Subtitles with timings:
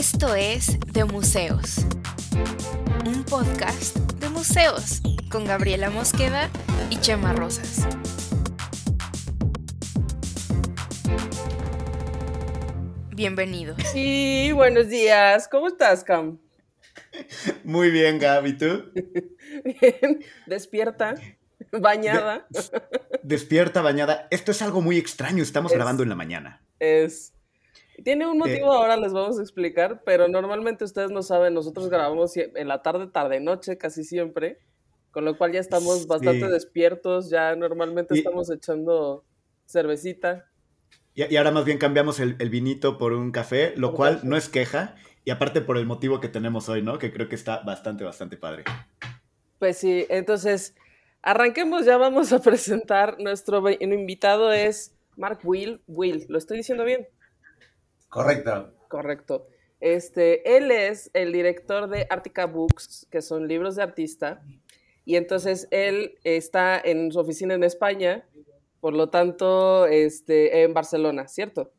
[0.00, 1.84] Esto es De Museos,
[3.04, 6.48] un podcast de museos con Gabriela Mosqueda
[6.88, 7.86] y Chema Rosas.
[13.14, 13.76] Bienvenidos.
[13.92, 15.46] Sí, buenos días.
[15.48, 16.38] ¿Cómo estás, Cam?
[17.62, 18.90] Muy bien, Gaby, ¿tú?
[19.82, 21.14] Bien, despierta,
[21.72, 22.48] bañada.
[23.22, 24.28] despierta, bañada.
[24.30, 26.62] Esto es algo muy extraño, estamos grabando en la mañana.
[26.78, 27.34] Es.
[28.04, 31.88] Tiene un motivo, eh, ahora les vamos a explicar, pero normalmente ustedes no saben, nosotros
[31.88, 34.58] grabamos en la tarde, tarde, noche, casi siempre,
[35.10, 39.24] con lo cual ya estamos bastante despiertos, ya normalmente estamos echando
[39.66, 40.46] cervecita.
[41.14, 44.94] Y, ahora más bien cambiamos el, vinito por un café, lo cual no es queja,
[45.24, 46.98] y aparte por el motivo que tenemos hoy, ¿no?
[46.98, 48.64] Que creo que está bastante, bastante padre.
[49.58, 50.74] Pues sí, entonces,
[51.20, 57.06] arranquemos, ya vamos a presentar, nuestro invitado es Mark Will, Will, ¿lo estoy diciendo bien?
[58.10, 58.74] Correcto.
[58.88, 59.46] Correcto.
[59.80, 64.42] Este, él es el director de Artica Books, que son libros de artista,
[65.06, 68.26] y entonces él está en su oficina en España,
[68.80, 71.72] por lo tanto, este, en Barcelona, ¿cierto?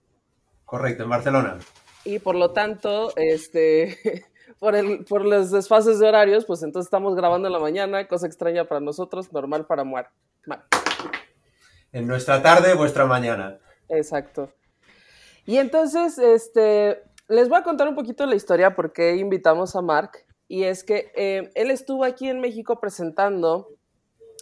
[0.66, 1.60] Correcto, en Barcelona.
[2.06, 3.98] Y por lo tanto, este,
[4.60, 8.26] por, el, por los desfases de horarios, pues entonces estamos grabando en la mañana, cosa
[8.26, 10.10] extraña para nosotros, normal para Muar.
[11.92, 13.60] En nuestra tarde, vuestra mañana.
[13.90, 14.52] Exacto.
[15.46, 20.12] Y entonces, este, les voy a contar un poquito la historia porque invitamos a Mark.
[20.48, 23.70] Y es que eh, él estuvo aquí en México presentando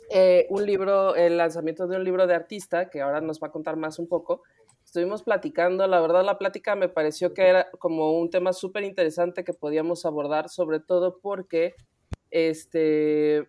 [0.10, 3.52] eh, un libro, el lanzamiento de un libro de artista, que ahora nos va a
[3.52, 4.42] contar más un poco.
[4.84, 9.44] Estuvimos platicando, la verdad la plática me pareció que era como un tema súper interesante
[9.44, 11.76] que podíamos abordar, sobre todo porque
[12.32, 13.48] este,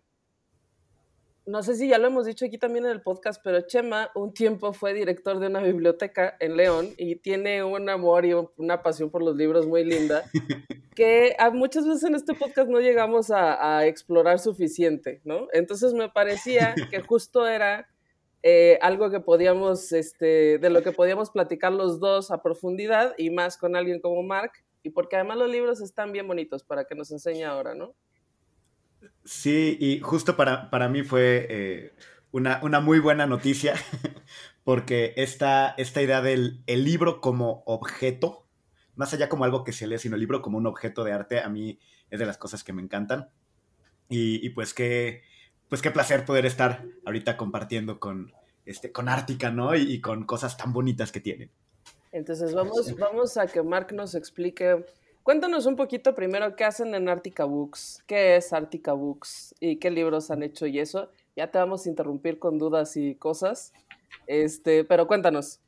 [1.51, 4.33] no sé si ya lo hemos dicho aquí también en el podcast, pero Chema un
[4.33, 9.11] tiempo fue director de una biblioteca en León y tiene un amor y una pasión
[9.11, 10.23] por los libros muy linda,
[10.95, 15.49] que muchas veces en este podcast no llegamos a, explorar suficiente, ¿no?
[15.53, 17.89] Entonces me parecía que justo era
[18.45, 23.31] eh, algo que podíamos, este, de lo que podíamos platicar los dos a profundidad y
[23.31, 24.53] más con alguien como Mark,
[24.85, 27.95] y porque además los libros están bien bonitos para que nos enseñe ahora, ¿no?
[29.25, 31.93] Sí, y justo para, para mí fue eh,
[32.33, 33.75] una, muy buena noticia,
[34.65, 38.47] porque esta, esta idea del el libro como objeto,
[38.95, 41.41] más allá como algo que se lee, sino el libro como un objeto de arte,
[41.41, 41.79] a mí
[42.11, 43.31] es de las cosas que me encantan.
[44.13, 45.23] Y, pues qué,
[45.69, 48.33] pues qué placer poder estar ahorita compartiendo con,
[48.67, 49.77] este, con Ártica, ¿no?
[49.77, 51.53] Y, y, con cosas tan bonitas que tienen.
[52.11, 54.85] Entonces vamos, vamos a que Mark nos explique
[55.31, 59.89] Cuéntanos un poquito primero qué hacen en Artica Books, qué es Artica Books y qué
[59.89, 61.13] libros han hecho y eso.
[61.37, 63.73] Ya te vamos a interrumpir con dudas y cosas,
[64.27, 65.61] este, pero cuéntanos.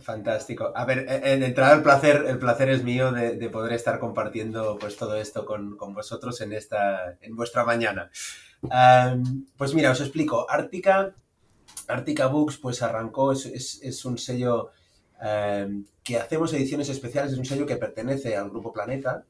[0.00, 0.72] Fantástico.
[0.74, 4.96] A ver, en entrada el placer, el placer es mío de, poder estar compartiendo pues
[4.96, 8.10] todo esto con, vosotros en esta, en vuestra mañana.
[9.58, 10.50] pues mira, os explico.
[10.50, 11.14] Artica,
[11.86, 13.44] Artica Books pues arrancó, es,
[13.82, 14.70] es un sello
[15.20, 19.24] Em, que hacemos ediciones especiales, es un sello que pertenece al Grupo Planeta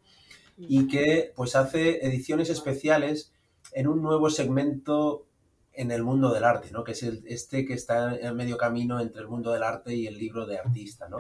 [0.59, 3.33] y que pues hace ediciones especiales
[3.73, 5.27] en un nuevo segmento
[5.73, 6.83] en el mundo del arte, ¿no?
[6.83, 10.07] Que es el, este que está en medio camino entre el mundo del arte y
[10.07, 11.19] el libro de artista, ¿no?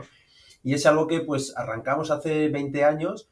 [0.62, 3.28] Y es algo que pues arrancamos hace 20 años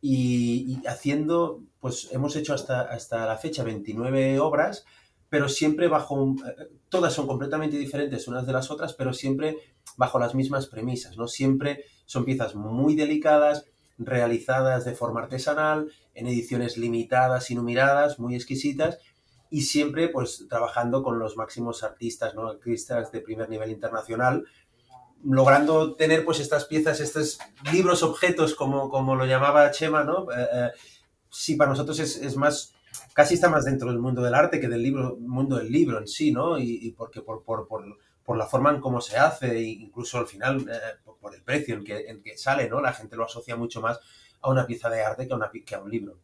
[0.00, 4.84] y, y haciendo, pues hemos hecho hasta, hasta la fecha 29 obras,
[5.28, 9.56] pero siempre bajo, eh, todas son completamente diferentes unas de las otras, pero siempre
[9.96, 11.28] bajo las mismas premisas, ¿no?
[11.28, 13.66] Siempre son piezas muy delicadas,
[13.98, 18.98] realizadas de forma artesanal, en ediciones limitadas y numeradas, muy exquisitas,
[19.50, 22.48] y siempre pues trabajando con los máximos artistas, ¿no?
[22.48, 24.44] Artistas de primer nivel internacional,
[25.24, 27.38] logrando tener pues estas piezas, estos
[27.72, 30.30] libros objetos, como, como lo llamaba Chema, ¿no?
[30.32, 32.74] Eh, eh, para nosotros es, más,
[33.12, 36.06] casi está más dentro del mundo del arte que del libro, mundo del libro en
[36.06, 36.58] sí, ¿no?
[36.58, 37.84] Y, porque por, por, por,
[38.24, 41.74] por la forma en cómo se hace, e incluso al final eh, por el precio
[41.74, 42.80] en que, en que sale, ¿no?
[42.80, 43.98] La gente lo asocia mucho más
[44.40, 46.18] a una pieza de arte que a, una, que a un libro.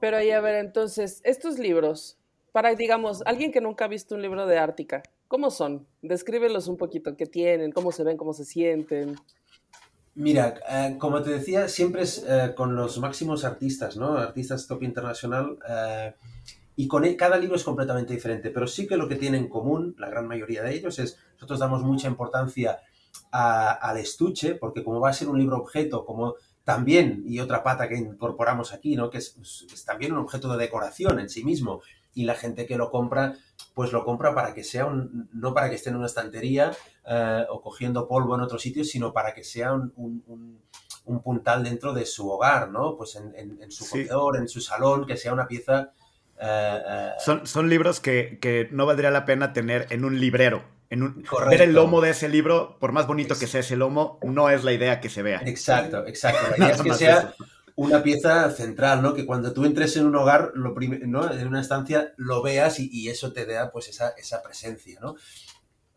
[0.00, 2.18] Pero ahí, a ver, entonces, estos libros,
[2.52, 5.86] para, digamos, alguien que nunca ha visto un libro de Ártica, ¿cómo son?
[6.02, 9.16] Descríbelos un poquito, qué tienen, cómo se ven, cómo se sienten.
[10.14, 14.16] Mira, eh, como te decía, siempre es eh, con los máximos artistas, ¿no?
[14.16, 15.58] Artistas top internacional.
[16.76, 19.48] Y con e, cada libro es completamente diferente, pero sí que lo que tiene en
[19.48, 22.80] común, la gran mayoría de ellos, es nosotros damos mucha importancia
[23.30, 26.34] al estuche, porque como va a ser un libro objeto, como
[26.64, 29.10] también, y otra pata que incorporamos aquí, ¿no?
[29.10, 29.36] que es,
[29.86, 31.82] también un objeto de decoración en sí mismo,
[32.14, 33.36] y la gente que lo compra,
[33.74, 36.72] pues lo compra para que sea un, no para que esté en una estantería
[37.06, 40.60] eh, o cogiendo polvo en otro sitio, sino para que sea un,
[41.06, 42.96] un puntal dentro de su hogar, ¿no?
[42.96, 45.90] Pues en, su comedor, en su salón, que sea una pieza...
[46.40, 50.64] Eh, eh, son, son libros que, que, no valdría la pena tener en un librero.
[50.90, 54.18] En un, ver el lomo de ese libro, por más bonito que sea ese lomo,
[54.22, 55.42] no es la idea que se vea.
[55.44, 56.50] Exacto, exacto.
[56.50, 57.34] La idea es que sea
[57.76, 59.14] una pieza central, ¿no?
[59.14, 60.74] Que cuando tú entres en un hogar, lo
[61.06, 61.30] ¿no?
[61.32, 65.16] en una estancia, lo veas y, eso te da pues esa, esa, presencia, ¿no?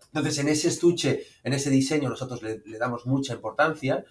[0.07, 4.03] Entonces, en ese estuche, en ese diseño, nosotros le, damos mucha importancia.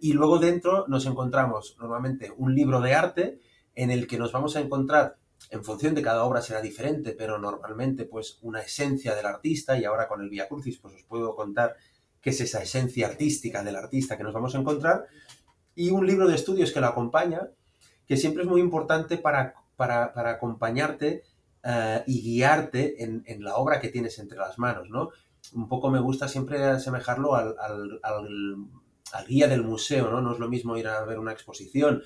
[0.00, 3.40] y luego dentro nos encontramos normalmente un libro de arte
[3.74, 5.16] en el que nos vamos a encontrar,
[5.50, 9.84] en función de cada obra será diferente, pero normalmente pues una esencia del artista y
[9.84, 11.76] ahora con el Via Crucis pues os puedo contar
[12.20, 15.06] qué es esa esencia artística del artista que nos vamos a encontrar
[15.78, 17.50] y un libro de estudios que lo acompaña,
[18.04, 21.22] que siempre es muy importante para, para, acompañarte
[21.62, 25.10] eh, y guiarte en, en, la obra que tienes entre las manos, ¿no?
[25.54, 30.20] Un poco me gusta siempre asemejarlo al, al, al, guía del museo, ¿no?
[30.20, 32.02] No es lo mismo ir a ver una exposición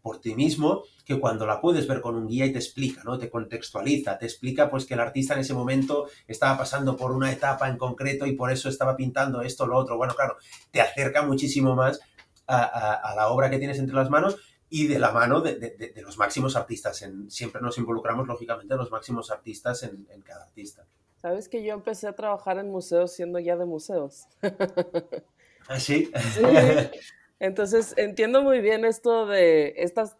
[0.00, 3.18] por ti mismo que cuando la puedes ver con un guía y te explica, ¿no?
[3.18, 7.32] Te contextualiza, te explica pues que el artista en ese momento estaba pasando por una
[7.32, 9.96] etapa en concreto y por eso estaba pintando esto o lo otro.
[9.96, 10.36] Bueno, claro,
[10.70, 12.00] te acerca muchísimo más
[12.52, 14.36] a, la obra que tienes entre las manos
[14.68, 17.02] y de la mano de, los máximos artistas.
[17.02, 20.84] En, siempre nos involucramos, lógicamente, los máximos artistas en, cada artista.
[21.16, 24.26] Sabes que yo empecé a trabajar en museos siendo ya de museos.
[25.68, 26.10] ¿Ah, sí?
[27.38, 30.16] Entonces entiendo muy bien esto de estas,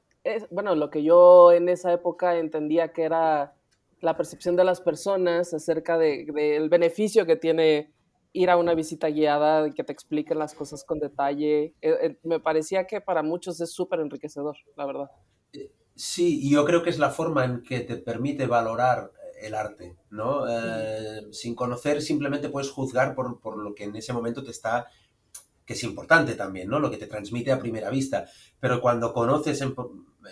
[0.50, 3.54] bueno, lo que yo en esa época entendía que era
[4.00, 7.92] la percepción de las personas acerca del beneficio que tiene
[8.32, 11.74] ir a una visita guiada que te expliquen las cosas con detalle.
[11.80, 15.10] Eh, eh, me parecía que para muchos es súper enriquecedor, la verdad.
[15.94, 19.12] Sí, y yo creo que es la forma en que te permite valorar
[19.42, 20.44] el arte, ¿no?
[20.48, 24.86] Eh, sin conocer simplemente puedes juzgar por, por, lo que en ese momento te está,
[25.66, 26.78] que es importante también, ¿no?
[26.78, 28.26] Lo que te transmite a primera vista.
[28.60, 29.74] Pero cuando conoces en,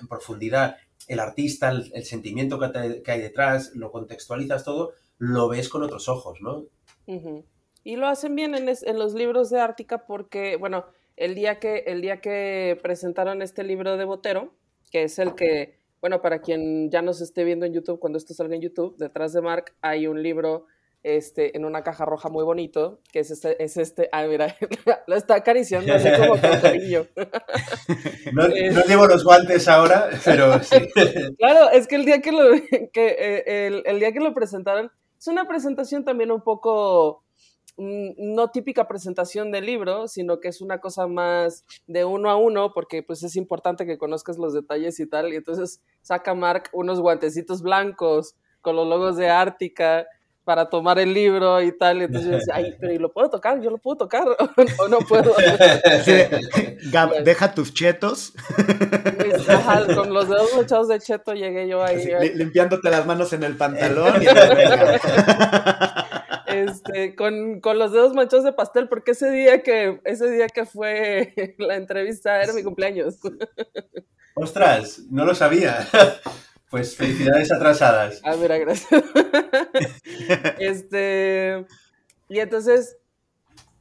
[0.01, 0.77] en profundidad
[1.09, 6.09] el artista, el, sentimiento que, que, hay detrás, lo contextualizas todo, lo ves con otros
[6.09, 6.67] ojos, ¿no?
[7.83, 10.85] Y lo hacen bien en, en, los libros de Ártica porque, bueno,
[11.17, 14.55] el día, que, el día que presentaron este libro de Botero,
[14.91, 18.35] que es el que, bueno, para quien ya nos esté viendo en YouTube, cuando esto
[18.35, 20.67] salga en YouTube, detrás de Mark hay un libro
[21.03, 24.55] este, en una caja roja muy bonito, que es este, es este, ah, mira,
[25.07, 27.07] lo está acariciando así como con cariño.
[28.33, 30.77] No, no, llevo los guantes ahora, pero sí.
[31.39, 32.51] Claro, es que el día que lo,
[32.93, 37.25] que, eh, el, el día que lo presentaron, es una presentación también un poco
[37.81, 42.73] no típica presentación del libro, sino que es una cosa más de uno a uno,
[42.75, 47.01] porque pues es importante que conozcas los detalles y tal, y entonces saca Mark unos
[47.01, 50.07] guantecitos blancos con los logos de Ártica
[50.45, 53.31] para tomar el libro y tal, y entonces yo decía, ay, pero ¿y lo puedo
[53.31, 53.61] tocar?
[53.61, 54.25] ¿Yo lo puedo tocar
[54.79, 55.33] o no puedo?
[56.91, 58.33] Gab, deja tus chetos.
[59.95, 62.05] con los dedos echados de cheto llegué yo ahí.
[62.35, 64.23] limpiándote las manos en el pantalón.
[64.23, 64.27] Y
[66.55, 71.35] este, con, los dedos manchados de pastel, porque ese día que, ese día que fue
[71.59, 73.19] la entrevista era mi cumpleaños.
[74.35, 75.89] Ostras, no lo sabía.
[76.71, 78.21] Pues felicidades atrasadas.
[78.23, 79.03] Ah, mira, gracias.
[80.61, 81.67] este,
[82.29, 82.97] y entonces,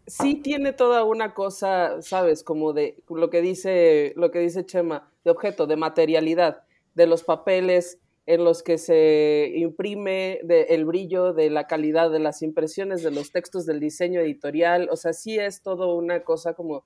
[0.07, 2.44] sí tiene toda una cosa, ¿sabes?
[2.44, 6.64] Como de lo que dice, lo que dice Chema, de objeto, de materialidad,
[6.95, 12.42] de los papeles, en los que se imprime el brillo de la calidad de las
[12.42, 14.88] impresiones, de los textos, del diseño editorial.
[14.92, 16.85] O sea, sí es todo una cosa como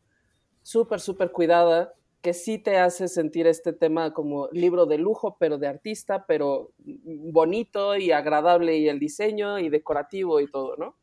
[0.62, 5.58] súper, súper cuidada, que sí te hace sentir este tema como libro de lujo, pero
[5.58, 10.96] de artista, pero bonito y agradable, y el diseño y decorativo y todo, ¿no?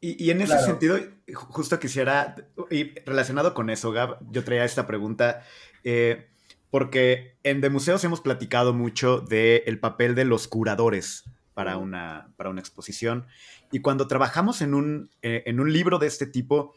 [0.00, 0.96] Y, en ese sentido,
[1.34, 2.36] justo quisiera,
[2.70, 5.42] y relacionado con eso, Gab, yo traía esta pregunta.
[5.82, 6.28] Eh,
[6.70, 12.50] porque en De Museos hemos platicado mucho del papel de los curadores para una, para
[12.50, 13.26] una exposición.
[13.72, 16.74] Y cuando trabajamos en un, eh, en un libro de este tipo,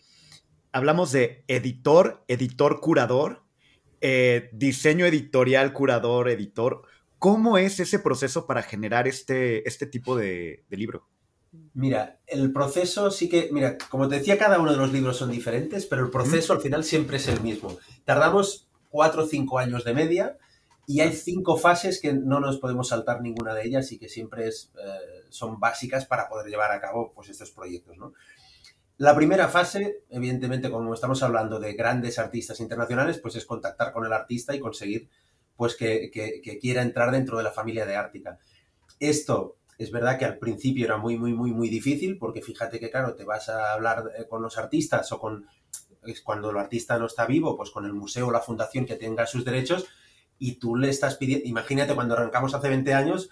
[0.72, 3.44] hablamos de editor, editor, curador,
[4.00, 6.84] eh, diseño editorial, curador, editor.
[7.20, 11.08] ¿Cómo es ese proceso para generar este, este tipo de, de libro?
[11.74, 15.30] Mira, el proceso sí que, mira, como te decía, cada uno de los libros son
[15.30, 17.78] diferentes, pero el proceso al final siempre es el mismo.
[18.06, 20.38] Tardamos cuatro o cinco años de media
[20.86, 24.48] y hay cinco fases que no nos podemos saltar ninguna de ellas y que siempre
[24.48, 24.52] eh,
[25.30, 27.98] son básicas para poder llevar a cabo pues, estos proyectos.
[27.98, 28.14] ¿no?
[28.98, 34.06] La primera fase, evidentemente, como estamos hablando de grandes artistas internacionales, pues es contactar con
[34.06, 35.10] el artista y conseguir
[35.56, 38.38] pues, que, que quiera entrar dentro de la familia de Ártica.
[39.00, 42.92] Esto es verdad que al principio era muy, muy, muy, muy difícil porque fíjate que,
[42.92, 45.48] claro, te vas a hablar eh, con los artistas o con
[46.24, 49.26] cuando el artista no está vivo, pues con el museo o la fundación que tenga
[49.26, 49.86] sus derechos
[50.40, 53.30] y tú le estás pidiendo, imagínate cuando arrancamos hace 20 años,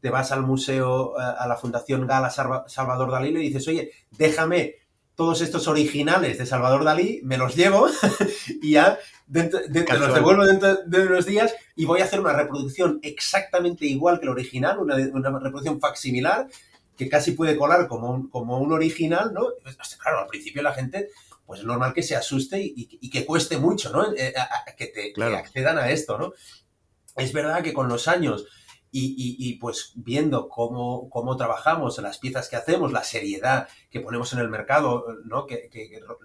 [0.00, 4.76] te vas al museo, a la Fundación Gala Salvador Dalí y le dices, oye, déjame
[5.14, 7.86] todos estos originales de Salvador Dalí, me los llevo
[8.62, 12.98] y ya dentro, los devuelvo dentro de unos días y voy a hacer una reproducción
[13.02, 16.48] exactamente igual que el original, una, una reproducción facsimilar
[16.96, 19.48] que casi puede colar como un, como un original, ¿no?
[19.62, 21.08] Pues, claro, al principio la gente,
[21.46, 24.12] pues es normal que se asuste y, que cueste mucho, ¿no?
[24.12, 24.34] Eh,
[24.76, 26.32] que te que accedan a esto, ¿no?
[27.16, 28.46] Es verdad que con los años
[28.94, 34.40] y, pues viendo cómo, cómo, trabajamos, las piezas que hacemos, la seriedad que ponemos en
[34.40, 35.46] el mercado, ¿no?
[35.46, 35.70] Que,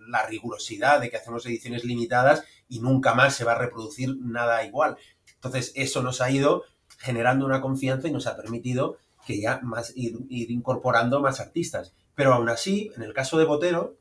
[0.10, 4.66] la rigurosidad de que hacemos ediciones limitadas y nunca más se va a reproducir nada
[4.66, 4.98] igual.
[5.36, 6.64] Entonces, eso nos ha ido
[6.98, 11.94] generando una confianza y nos ha permitido que ya más ir, incorporando más artistas.
[12.16, 13.98] Pero aún así, en el caso de Botero,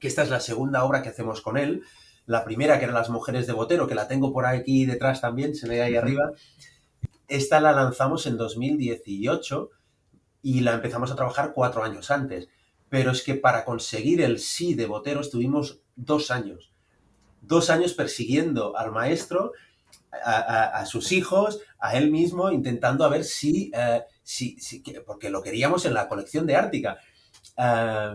[0.00, 1.82] que esta es la segunda obra que hacemos con él,
[2.26, 5.54] la primera que era Las Mujeres de Botero, que la tengo por aquí detrás también,
[5.54, 6.32] se ve ahí arriba,
[7.28, 9.70] esta la lanzamos en 2018
[10.42, 12.48] y la empezamos a trabajar cuatro años antes.
[12.88, 16.72] Pero es que para conseguir el sí de Botero estuvimos dos años.
[17.40, 19.52] Dos años persiguiendo al maestro,
[20.24, 24.56] a, sus hijos, a él mismo, intentando a ver si, eh, si,
[25.06, 26.98] porque lo queríamos en la colección de Ártica.
[27.56, 28.14] Eh,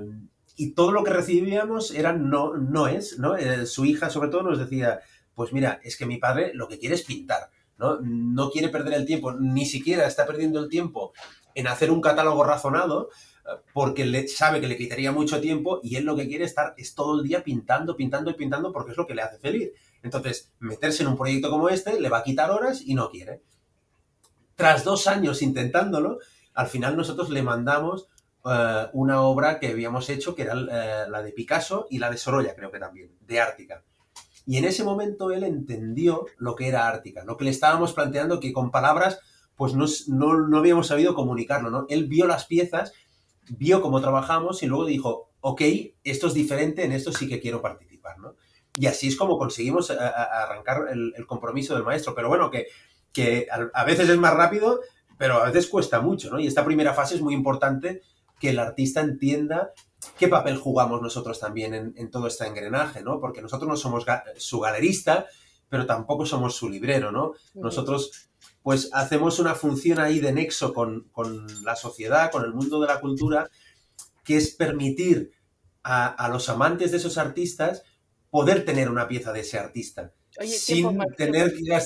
[0.56, 3.36] y todo lo que recibíamos eran no, no es, ¿no?
[3.36, 5.02] Eh, su hija sobre todo nos decía,
[5.34, 8.50] pues mira, es que mi padre lo que quiere es pintar ¿no?
[8.50, 11.14] quiere perder el tiempo, ni siquiera está perdiendo el tiempo
[11.54, 13.10] en hacer un catálogo razonado,
[13.46, 16.74] eh, porque le, sabe que le quitaría mucho tiempo y él lo que quiere estar
[16.78, 19.72] es todo el día pintando, pintando y pintando porque es lo que le hace feliz.
[20.04, 23.42] Entonces, meterse en un proyecto como este le va a quitar horas y no quiere.
[24.56, 26.20] Tras dos años intentándolo,
[26.54, 28.08] al final nosotros le mandamos
[28.46, 32.18] eh, una obra que habíamos hecho, que era eh, la de Picasso y la de
[32.18, 33.84] Sorolla, creo que también, de Ártica.
[34.46, 38.40] Y en ese momento él entendió lo que era Ártica, lo que le estábamos planteando
[38.40, 39.20] que con palabras
[39.56, 41.86] pues no, no, habíamos sabido comunicarlo, ¿no?
[41.90, 42.94] Él vio las piezas,
[43.50, 45.62] vio cómo trabajamos y luego dijo, ok,
[46.04, 48.36] esto es diferente, en esto sí que quiero participar, ¿no?
[48.75, 52.14] Y así es como conseguimos eh, arrancar el, compromiso del maestro.
[52.14, 52.68] Pero bueno, que,
[53.14, 54.82] que a veces es más rápido,
[55.18, 56.40] pero a veces cuesta mucho, ¿no?
[56.40, 58.02] Y esta primera fase es muy importante
[58.39, 59.74] que el artista entienda
[60.18, 63.20] qué papel jugamos nosotros también en, todo este engranaje, ¿no?
[63.20, 64.06] Porque nosotros no somos
[64.38, 65.27] su galerista,
[65.70, 67.34] pero tampoco somos su librero, ¿no?
[67.56, 68.30] Nosotros,
[68.62, 71.08] pues, hacemos una función ahí de nexo con,
[71.63, 73.50] la sociedad, con el mundo de la cultura,
[74.24, 75.32] que es permitir
[75.84, 77.84] a, los amantes de esos artistas
[78.30, 80.13] poder tener una pieza de ese artista.
[80.42, 81.80] sin tener que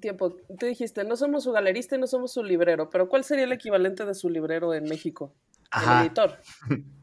[0.00, 3.44] Tiempo, tú dijiste, no somos su galerista y no somos su librero, pero ¿cuál sería
[3.44, 5.34] el equivalente de su librero en México?
[5.72, 6.38] El editor.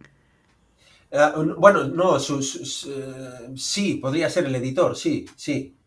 [1.11, 5.77] Eh, bueno, no, eh, sí, podría ser el editor, sí, sí.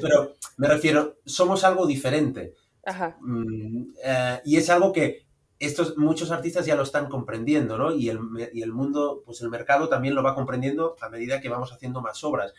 [0.00, 2.54] pero me refiero, somos algo diferente.
[2.84, 3.16] Ajá.
[3.20, 5.26] Mm, eh, y es algo que
[5.58, 7.92] estos, muchos artistas ya lo están comprendiendo, ¿no?
[7.92, 8.20] Y el,
[8.52, 12.00] y el, mundo, pues el mercado también lo va comprendiendo a medida que vamos haciendo
[12.00, 12.54] más obras.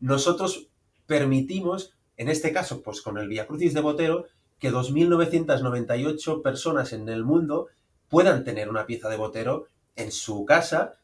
[0.00, 0.68] Nosotros
[1.06, 4.26] permitimos, en este caso, pues con el Via Crucis de Botero,
[4.58, 7.68] que 2.998 personas en el mundo
[8.10, 10.98] puedan tener una pieza de Botero en su casa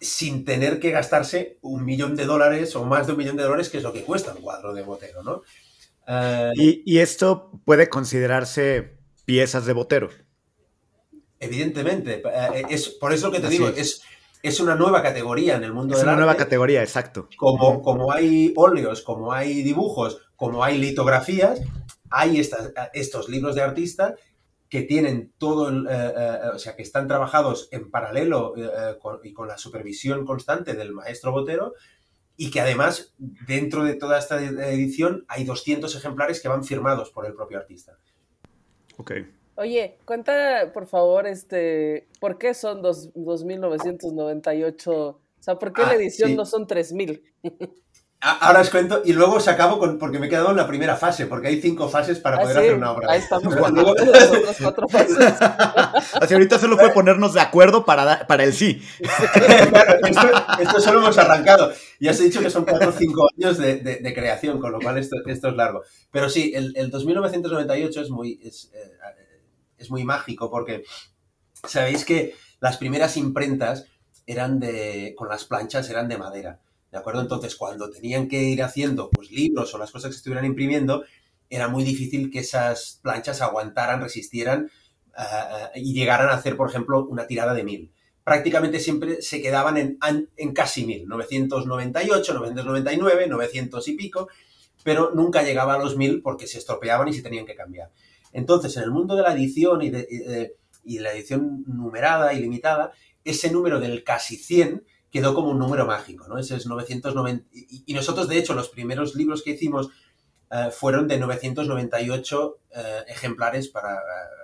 [0.00, 3.68] sin tener que gastarse un millón de dólares o más de un millón de dólares,
[3.68, 5.42] que es lo que cuesta un cuadro de Botero, ¿no?
[6.06, 10.10] Eh, ¿Y, esto puede considerarse piezas de Botero?
[11.38, 12.22] Evidentemente.
[12.24, 14.02] Eh, es, por eso que te digo, es,
[14.42, 17.28] es una nueva categoría en el mundo es una nueva categoría, exacto.
[17.36, 21.60] Como, como hay óleos, como hay dibujos, como hay litografías,
[22.10, 22.42] hay
[22.92, 24.16] estos libros de artista
[24.72, 29.34] que tienen todo, el, eh, eh, o sea, que están trabajados en paralelo eh, y
[29.34, 31.74] con la supervisión constante del maestro Botero
[32.38, 37.26] y que además dentro de toda esta edición hay 200 ejemplares que van firmados por
[37.26, 37.98] el propio artista.
[38.96, 39.12] Ok.
[39.56, 44.88] Oye, cuenta por favor, este, ¿por qué son dos, 2.998?
[44.88, 47.20] O sea, ¿por qué la ah, edición no son 3.000?
[48.24, 50.94] Ahora os cuento, y luego os acabo con, porque me he quedado en la primera
[50.94, 53.08] fase, porque hay cinco fases para ah, poder hacer una obra.
[53.10, 53.94] Ahí estamos luego...
[53.96, 55.18] las cuatro fases.
[56.20, 58.80] Así ahorita solo fue ponernos de acuerdo para, para el sí.
[60.60, 61.72] esto, solo hemos arrancado.
[61.98, 64.78] Ya os he dicho que son cuatro o cinco años de, de, creación, con lo
[64.78, 65.82] cual esto, esto es largo.
[66.12, 68.92] Pero sí, el, el 2998 es muy, es, eh,
[69.78, 70.84] es muy mágico porque
[71.66, 73.86] sabéis que las primeras imprentas
[74.26, 76.60] eran de, con las planchas eran de madera.
[76.92, 77.22] ¿De acuerdo?
[77.22, 81.04] Entonces, cuando tenían que ir haciendo pues, libros o las cosas que estuvieran imprimiendo,
[81.48, 84.70] era muy difícil que esas planchas aguantaran, resistieran
[85.18, 85.22] eh,
[85.74, 87.92] eh, y llegaran a hacer, por ejemplo, una tirada de mil.
[88.24, 89.98] prácticamente siempre se quedaban en,
[90.36, 94.28] en casi 1000, 998, 999, 900 y pico,
[94.84, 97.90] pero nunca llegaba a los 1000 porque se estropeaban y se tenían que cambiar.
[98.32, 102.92] Entonces, en el mundo de la edición y de, y la edición numerada y limitada,
[103.24, 106.38] ese número del casi 100 quedó como un número mágico, ¿no?
[106.38, 107.46] Ese es 990.
[107.52, 109.90] Y, nosotros, de hecho, los primeros libros que hicimos
[110.50, 113.94] eh, fueron de 998 eh, ejemplares para.
[113.94, 114.42] Eh,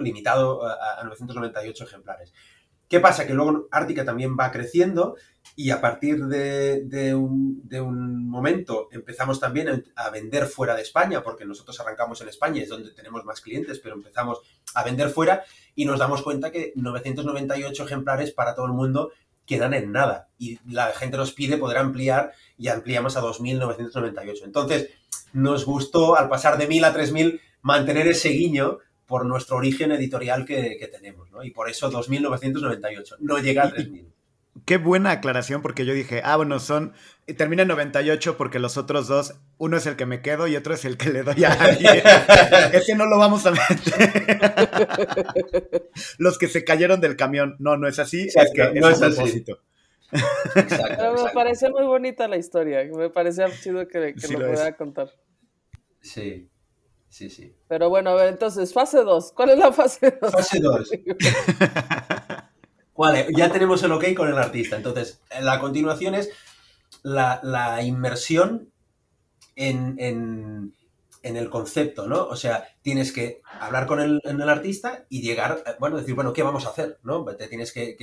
[0.00, 2.32] limitado a, 998 ejemplares.
[2.88, 3.24] ¿Qué pasa?
[3.24, 5.16] Que luego Ártica también va creciendo
[5.54, 11.22] y a partir de, un, de un, momento empezamos también a vender fuera de España,
[11.22, 14.40] porque nosotros arrancamos en España, es donde tenemos más clientes, pero empezamos
[14.74, 15.44] a vender fuera
[15.76, 19.12] y nos damos cuenta que 998 ejemplares para todo el mundo
[19.46, 20.28] quedan en nada.
[20.38, 24.44] Y la gente nos pide poder ampliar y ampliamos a 2.998.
[24.44, 24.90] Entonces,
[25.32, 30.44] nos gustó, al pasar de 1.000 a 3.000, mantener ese guiño por nuestro origen editorial
[30.44, 31.44] que, tenemos, ¿no?
[31.44, 34.06] Y por eso 2.998, no llega a 3.000.
[34.64, 36.94] Qué buena aclaración, porque yo dije, ah, bueno, son.
[37.36, 40.74] Termina en 98 porque los otros dos, uno es el que me quedo y otro
[40.74, 41.94] es el que le doy a alguien.
[42.72, 43.72] Ese no lo vamos a meter.
[46.18, 47.56] los que se cayeron del camión.
[47.58, 48.28] No, no es así.
[48.28, 49.58] es que no es, propósito.
[50.54, 52.84] Pero me parece muy bonita la historia.
[52.96, 55.10] Me parece chido que, lo, pueda contar.
[56.00, 56.48] Sí,
[57.08, 57.56] sí, sí.
[57.68, 59.32] Pero bueno, a ver, entonces, fase 2.
[59.32, 60.32] ¿Cuál es la fase 2?
[60.32, 60.90] Fase 2.
[62.98, 64.76] Vale, ya tenemos el ok con el artista.
[64.76, 66.30] Entonces, la continuación es
[67.02, 68.72] la, inmersión
[69.54, 70.72] en,
[71.22, 72.24] el concepto, ¿no?
[72.26, 76.42] O sea, tienes que hablar con el, artista y llegar, eh, bueno, decir, bueno, ¿qué
[76.42, 76.98] vamos a hacer?
[77.02, 77.24] ¿No?
[77.24, 77.96] Te tienes que,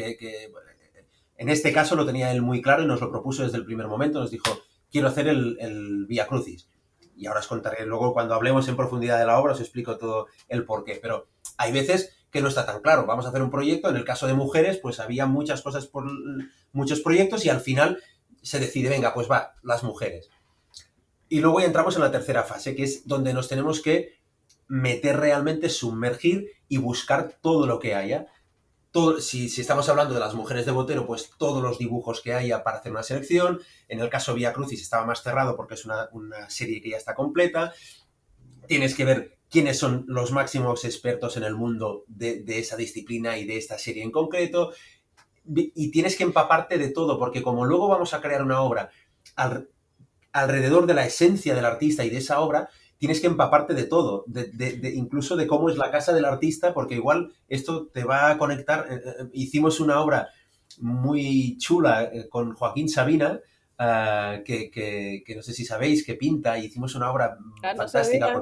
[1.37, 3.87] En este caso lo tenía él muy claro y nos lo propuso desde el primer
[3.87, 4.19] momento.
[4.19, 6.69] Nos dijo, quiero hacer el, el Via Crucis.
[7.15, 10.27] Y ahora os contaré, luego cuando hablemos en profundidad de la obra os explico todo
[10.49, 10.99] el porqué.
[11.01, 13.05] Pero hay veces que no está tan claro.
[13.05, 16.05] Vamos a hacer un proyecto, en el caso de mujeres, pues había muchas cosas por
[16.71, 18.01] muchos proyectos y al final
[18.41, 20.31] se decide, venga, pues va, las mujeres.
[21.29, 24.19] Y luego ya entramos en la tercera fase, que es donde nos tenemos que
[24.67, 28.25] meter realmente, sumergir y buscar todo lo que haya.
[28.91, 32.63] Todo, si, estamos hablando de las mujeres de Botero, pues todos los dibujos que haya
[32.63, 33.61] para hacer una selección.
[33.87, 36.97] En el caso Vía Crucis estaba más cerrado porque es una, una serie que ya
[36.97, 37.73] está completa.
[38.67, 43.45] Tienes que ver quiénes son los máximos expertos en el mundo de, esa disciplina y
[43.45, 44.71] de esta serie en concreto.
[45.45, 48.89] Y tienes que empaparte de todo, porque como luego vamos a crear una obra
[50.31, 54.25] alrededor de la esencia del artista y de esa obra, tienes que empaparte de todo,
[54.95, 58.87] incluso de cómo es la casa del artista, porque igual esto te va a conectar.
[58.89, 60.29] Eh, eh, hicimos una obra
[60.79, 63.39] muy chula eh, con Joaquín Sabina,
[63.79, 68.39] Ah, que, no sé si sabéis, que pinta, y hicimos una obra ah, fantástica.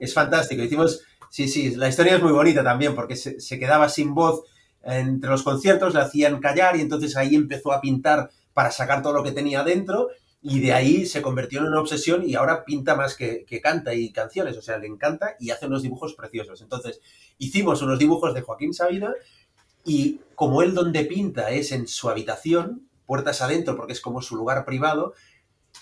[0.00, 4.14] es fantástico, hicimos, sí, sí, la historia es muy bonita también, porque se, quedaba sin
[4.14, 4.44] voz
[4.82, 9.12] entre los conciertos, le hacían callar y entonces ahí empezó a pintar para sacar todo
[9.12, 10.08] lo que tenía dentro
[10.40, 13.94] y de ahí se convirtió en una obsesión y ahora pinta más que, que, canta
[13.94, 16.62] y canciones, o sea, le encanta y hace unos dibujos preciosos.
[16.62, 17.00] Entonces,
[17.38, 19.14] hicimos unos dibujos de Joaquín Sabina
[19.84, 24.36] y como él donde pinta es en su habitación, puertas adentro porque es como su
[24.36, 25.14] lugar privado,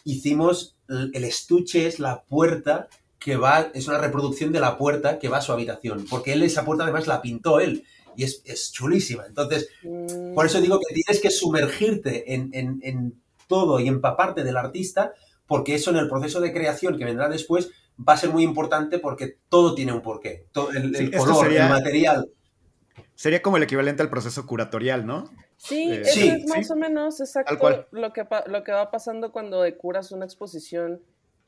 [0.04, 5.28] hicimos el estuche es la puerta que va, es una reproducción de la puerta que
[5.28, 7.84] va a su habitación, porque él esa puerta además la pintó él
[8.16, 9.24] y es, chulísima.
[9.26, 10.34] Entonces, mm.
[10.34, 13.14] por eso digo que tienes que sumergirte en,
[13.46, 15.12] todo y empaparte del artista,
[15.46, 19.00] porque eso en el proceso de creación que vendrá después va a ser muy importante
[19.00, 20.46] porque todo tiene un porqué.
[20.52, 22.30] Todo, el, color, el material.
[23.16, 25.30] Sería como el equivalente al proceso curatorial, ¿no?
[25.62, 29.62] Sí, eh, eso es más o menos exacto lo que, lo que va pasando cuando
[29.76, 31.02] curas una exposición.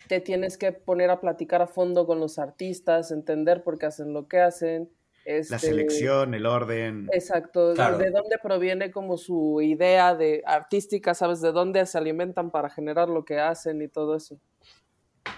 [0.06, 4.12] Te tienes que poner a platicar a fondo con los artistas, entender por qué hacen
[4.12, 4.90] lo que hacen.
[5.24, 7.08] la este selección, el orden.
[7.12, 11.40] Exacto, de dónde proviene como su idea de artística, ¿sabes?
[11.40, 14.36] De dónde se alimentan para generar lo que hacen y todo eso.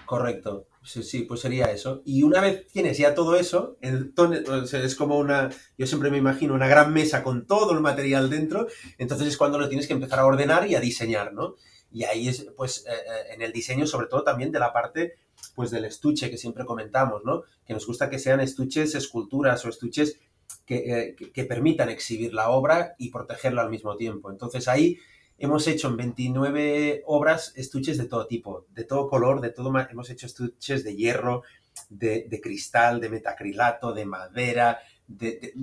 [0.05, 0.67] Correcto.
[0.85, 2.03] Sí, sí, pues sería eso.
[2.05, 6.67] Y una vez tienes ya todo eso, es como una, yo siempre me imagino una
[6.67, 8.67] gran mesa con todo el material dentro,
[8.99, 11.55] entonces es cuando lo tienes que empezar a ordenar y a diseñar, ¿no?
[11.91, 15.15] Y ahí es, pues, eh, eh, en el diseño, sobre todo también de la parte,
[15.55, 17.43] pues, del estuche que siempre comentamos, ¿no?
[17.65, 20.19] Que nos gusta que sean estuches, esculturas o estuches
[20.67, 24.29] que, eh, que permitan exhibir la obra y protegerla al mismo tiempo.
[24.29, 24.99] Entonces ahí
[25.37, 29.71] Hemos hecho en 29 obras estuches de todo tipo, de todo color, de todo.
[29.89, 31.43] Hemos hecho estuches de hierro,
[31.89, 35.53] de, cristal, de metacrilato, de madera, de,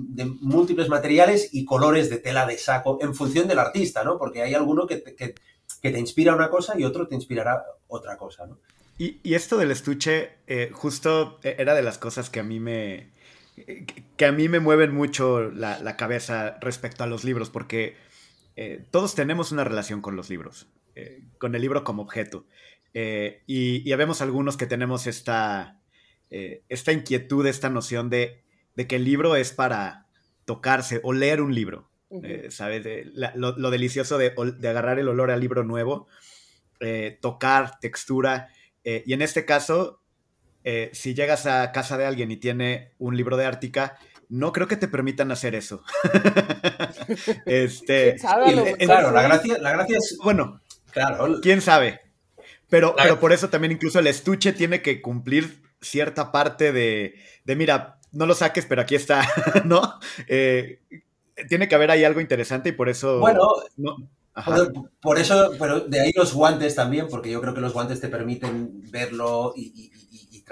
[0.41, 4.17] múltiples materiales y colores de tela de saco en función del artista, ¿no?
[4.17, 5.35] Porque hay alguno que te,
[5.81, 8.59] te inspira una cosa y otro te inspirará otra cosa, ¿no?
[8.97, 13.09] Y, esto del estuche, eh, justo eh, era de las cosas que a mí me,
[14.17, 17.95] que a mí me mueven mucho la, cabeza respecto a los libros, porque
[18.55, 22.45] eh, todos tenemos una relación con los libros, eh, con el libro como objeto.
[22.93, 25.79] Eh, y, ya vemos algunos que tenemos esta,
[26.29, 28.43] esta inquietud, esta noción de,
[28.75, 30.07] que el libro es para
[30.45, 31.89] tocarse o leer un libro.
[32.49, 33.07] ¿Sabes?
[33.15, 36.07] lo, delicioso de, de, agarrar el olor al libro nuevo,
[37.21, 38.49] tocar, textura.
[38.83, 40.03] y en este caso,
[40.91, 43.97] si llegas a casa de alguien y tiene un libro de Ártica,
[44.29, 45.83] no creo que te permitan hacer eso.
[47.45, 48.15] este,
[48.79, 50.17] claro, la gracia, la gracia es.
[50.23, 51.39] Bueno, claro.
[51.41, 52.01] quién sabe.
[52.69, 57.55] Pero, pero por eso también incluso el estuche tiene que cumplir cierta parte de, de
[57.55, 59.27] mira, no lo saques, pero aquí está,
[59.65, 59.99] ¿no?
[60.27, 60.79] Eh,
[61.49, 63.19] tiene que haber ahí algo interesante y por eso...
[63.19, 63.47] Bueno,
[65.01, 68.07] Por, eso, pero de ahí los guantes también, porque yo creo que los guantes te
[68.07, 69.91] permiten verlo y,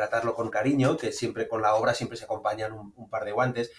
[0.02, 3.72] tratarlo con cariño, que siempre con la obra siempre se acompañan un, par de guantes.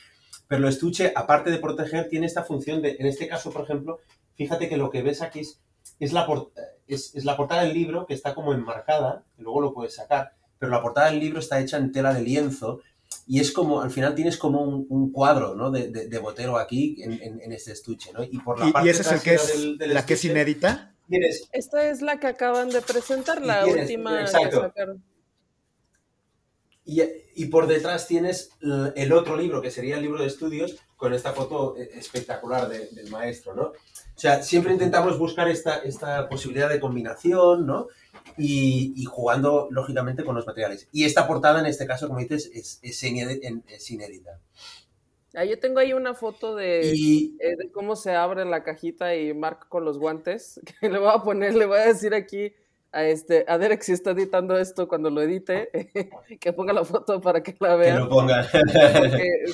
[0.47, 3.99] Pero el estuche, aparte de proteger, tiene esta función de, en este caso, por ejemplo,
[4.37, 5.61] fíjate que lo que ves aquí es,
[5.99, 6.27] es, la,
[6.87, 10.81] es, la portada del libro que está como enmarcada, luego lo puedes sacar, pero la
[10.81, 12.81] portada del libro está hecha en tela de lienzo
[13.27, 15.71] y es como, al final tienes como un, cuadro ¿no?
[15.71, 18.13] de, de, botero aquí en, en, este estuche.
[18.13, 18.23] ¿no?
[18.23, 19.55] Y, por la parte ese es el que es,
[19.89, 20.95] la que es inédita?
[21.53, 24.73] Esta es la que acaban de presentar, la última exacto.
[26.85, 28.51] Y, por detrás tienes
[28.97, 33.11] el otro libro, que sería el libro de estudios, con esta foto eh, espectacular del
[33.11, 33.73] maestro, ¿no?
[34.15, 37.89] O sea, siempre intentamos buscar esta, esta posibilidad de combinación, ¿no?
[38.37, 40.89] Y, jugando, lógicamente, con los materiales.
[40.93, 43.03] Y esta portada, en este caso, como dices, es, es,
[43.91, 44.41] inédita.
[45.35, 49.33] Ah, yo tengo ahí una foto de, eh, de, cómo se abre la cajita y
[49.33, 52.53] marco con los guantes, que le voy a poner, le voy a decir aquí
[52.93, 55.71] a, este, a Derek si está editando esto cuando lo edite,
[56.41, 57.97] que ponga la foto para que la vean.
[57.97, 58.47] Que lo ponga.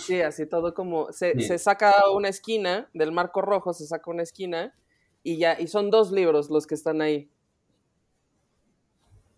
[0.01, 4.25] sí, así todo como, se, se, saca una esquina del marco rojo, se saca una
[4.25, 4.75] esquina
[5.23, 7.31] y ya, y son dos libros los que están ahí.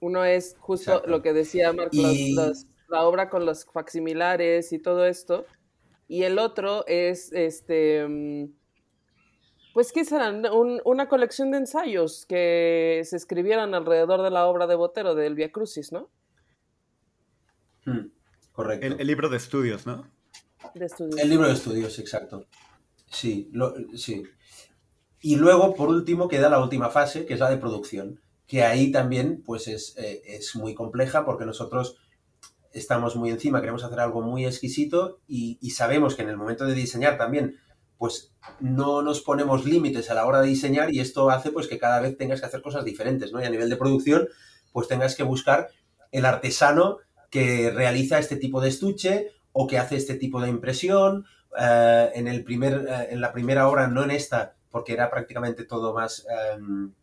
[0.00, 1.96] Uno es justo lo que decía Marco,
[2.88, 5.44] la obra con los facsimilares y todo esto.
[6.08, 8.46] Y el otro es este mm,
[9.74, 10.44] pues, ¿qué serán?
[10.85, 15.52] una colección de ensayos que se escribieran alrededor de la obra de Botero, del Via
[15.52, 16.11] Crucis, ¿no?
[17.85, 18.11] Hmm,
[18.52, 18.96] correcto.
[18.98, 20.11] El, libro de estudios, ¿no?
[20.74, 21.18] De estudios.
[21.18, 22.46] El libro de estudios, exacto.
[23.06, 23.50] Sí,
[23.94, 24.24] sí.
[25.20, 28.90] Y luego, por último, queda la última fase, que es la de producción, que ahí
[28.90, 31.98] también pues es, eh, es muy compleja porque nosotros
[32.72, 36.64] estamos muy encima, queremos hacer algo muy exquisito y, y sabemos que en el momento
[36.64, 37.59] de diseñar también
[38.00, 41.78] pues no nos ponemos límites a la hora de diseñar y esto hace pues que
[41.78, 43.42] cada vez tengas que hacer cosas diferentes, ¿no?
[43.42, 44.26] Y a nivel de producción,
[44.72, 45.68] pues tengas que buscar
[46.10, 46.96] el artesano
[47.28, 51.26] que realiza este tipo de estuche o que hace este tipo de impresión.
[51.60, 55.64] Eh, en, el primer, eh, en la primera obra, no en esta, porque era prácticamente
[55.64, 56.94] todo más em,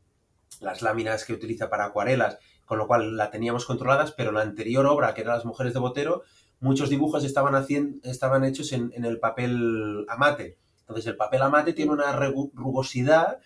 [0.62, 4.88] las láminas que utiliza para acuarelas, con lo cual la teníamos controladas, pero la anterior
[4.88, 6.24] obra, que era Las Mujeres de Botero,
[6.60, 10.58] muchos dibujos estaban, haciendo, estaban hechos en, en el papel amate
[10.88, 13.40] entonces el papel amate tiene una rugosidad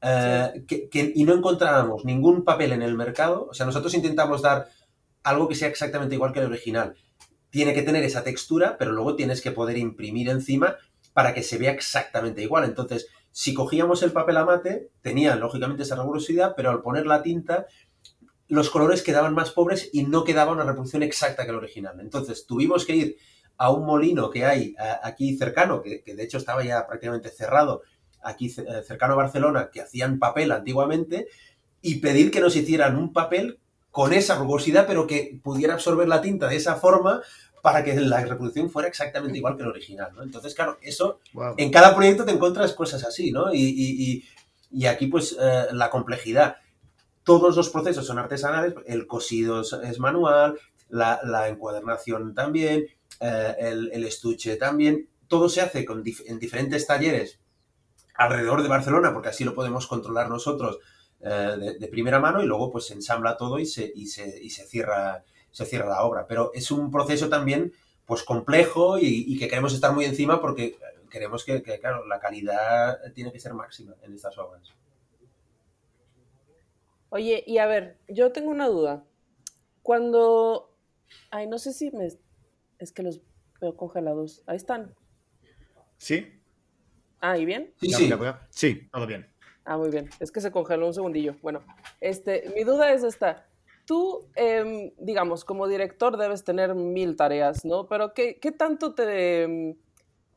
[0.00, 3.48] eh, que, y no encontrábamos ningún papel en el mercado.
[3.50, 4.68] O sea, nosotros intentamos dar
[5.22, 6.94] algo que sea exactamente igual que el original.
[7.50, 10.76] Tiene que tener esa textura, pero luego tienes que poder imprimir encima
[11.12, 12.64] para que se vea exactamente igual.
[12.64, 17.66] Entonces, si cogíamos el papel amate, tenía lógicamente esa rugosidad, pero al poner la tinta,
[18.48, 22.00] los colores quedaban más pobres y no quedaba una reproducción exacta que el original.
[22.00, 23.16] Entonces, tuvimos que ir
[23.60, 27.82] a un molino que hay aquí cercano, que, de hecho estaba ya prácticamente cerrado,
[28.22, 31.28] aquí eh, cercano a Barcelona, que hacían papel antiguamente,
[31.82, 33.58] y pedir que nos hicieran un papel
[33.90, 37.20] con esa rugosidad, pero que pudiera absorber la tinta de esa forma
[37.62, 40.22] para que la reproducción fuera exactamente igual que el original, ¿no?
[40.22, 41.20] Entonces, claro, eso,
[41.58, 43.52] en cada proyecto te encuentras cosas así, ¿no?
[43.52, 44.24] Y,
[44.88, 46.56] aquí, pues, eh, la complejidad.
[47.24, 52.86] Todos los procesos son artesanales, el cosido es, manual, la, la encuadernación también,
[53.20, 55.08] eh, el, estuche también.
[55.28, 57.38] Todo se hace con en diferentes talleres
[58.14, 60.78] alrededor de Barcelona, porque así lo podemos controlar nosotros
[61.20, 64.50] eh, de, primera mano y luego pues se ensambla todo y se, y se, y
[64.50, 66.26] se, cierra, se cierra la obra.
[66.26, 67.72] Pero es un proceso también
[68.06, 70.76] pues complejo y, que queremos estar muy encima porque
[71.10, 74.62] queremos que, claro, la calidad tiene que ser máxima en estas obras.
[77.10, 79.04] Oye, y a ver, yo tengo una duda.
[79.82, 80.74] Cuando,
[81.30, 82.08] ay, no sé si me
[82.80, 83.20] es que los
[83.60, 84.42] veo congelados.
[84.46, 84.94] Ahí están.
[85.98, 86.42] ¿Sí?
[87.20, 87.72] Ah, ¿y bien?
[87.78, 88.10] Sí, sí.
[88.50, 89.26] sí, todo bien.
[89.64, 90.08] Ah, muy bien.
[90.18, 91.36] Es que se congeló un segundillo.
[91.42, 91.62] Bueno,
[92.00, 93.46] este, mi duda es esta.
[93.84, 97.86] tú, em, digamos, como director debes tener mil tareas, ¿no?
[97.88, 99.76] Pero ¿qué, qué tanto te, em,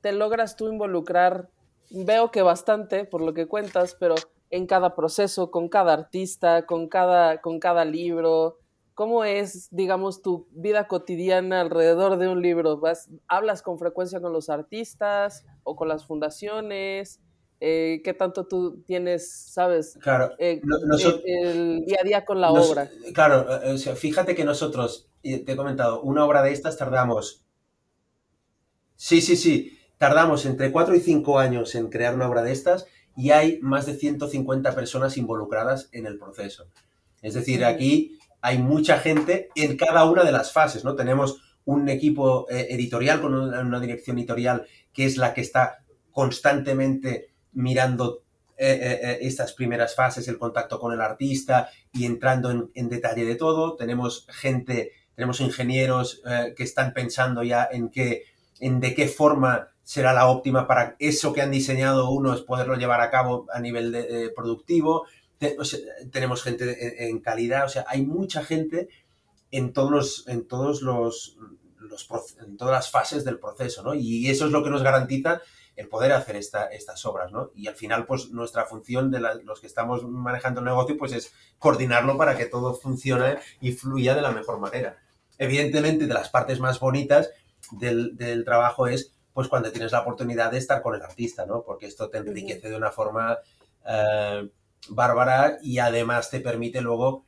[0.01, 1.49] te logras tú involucrar?
[1.91, 4.15] Veo que bastante, por lo que cuentas, pero
[4.49, 8.59] en cada proceso, con cada artista, con cada, con cada libro.
[8.93, 12.79] ¿Cómo es, digamos, tu vida cotidiana alrededor de un libro?
[12.79, 17.19] ¿Vas, ¿Hablas con frecuencia con los artistas o con las fundaciones?
[17.59, 20.61] Eh, ¿Qué tanto tú tienes, sabes, claro, eh,
[21.25, 22.89] el, día a día con la obra?
[23.13, 27.45] Claro, eh, fíjate que nosotros, te he comentado, una obra de estas tardamos...
[28.95, 32.85] Sí, sí, sí, tardamos entre 4 y 5 años en crear una obra de estas
[33.15, 36.67] y hay más de 150 personas involucradas en el proceso.
[37.21, 40.95] Es decir, aquí hay mucha gente en cada una de las fases, ¿no?
[40.95, 45.79] Tenemos un equipo eh, editorial con una, dirección editorial que es la que está
[46.11, 48.23] constantemente mirando
[48.57, 53.35] eh, eh, estas primeras fases, el contacto con el artista y entrando en, detalle de
[53.35, 53.77] todo.
[53.77, 56.21] Tenemos gente, tenemos ingenieros
[56.57, 58.23] que están pensando ya en qué,
[58.59, 62.99] en de qué forma será la óptima para eso que han diseñado unos poderlo llevar
[62.99, 65.05] a cabo a nivel de, productivo.
[66.11, 68.89] Tenemos gente en, calidad, o sea, hay mucha gente
[69.51, 71.37] en todos los, en todos los,
[72.45, 73.93] en todas las fases del proceso, ¿no?
[73.93, 75.41] Y eso es lo que nos garantiza
[75.75, 77.51] el poder hacer esta, estas obras, ¿no?
[77.55, 81.33] Y al final, pues nuestra función de los que estamos manejando el negocio, pues es
[81.57, 84.97] coordinarlo para que todo funcione y fluya de la mejor manera.
[85.37, 87.31] Evidentemente, de las partes más bonitas
[87.71, 91.63] del, del trabajo es pues cuando tienes la oportunidad de estar con el artista, ¿no?
[91.63, 93.39] Porque esto te enriquece de una forma
[93.85, 94.49] eh,
[94.89, 97.25] bárbara y además te permite luego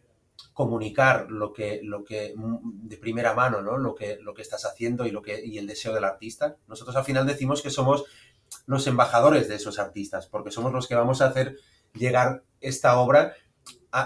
[0.53, 3.77] comunicar lo que, lo que mm, de primera mano, ¿no?
[3.77, 6.57] Lo que, lo que estás haciendo y, lo que, y el deseo del artista.
[6.67, 8.05] Nosotros al final decimos que somos
[8.65, 11.57] los embajadores de esos artistas, porque somos los que vamos a hacer
[11.93, 13.33] llegar esta obra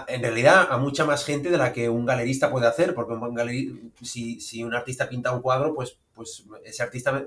[0.06, 3.14] en realidad a mucha más gente de la que un galerista puede hacer, porque
[4.02, 7.26] si, si, un artista pinta un cuadro, pues, pues ese artista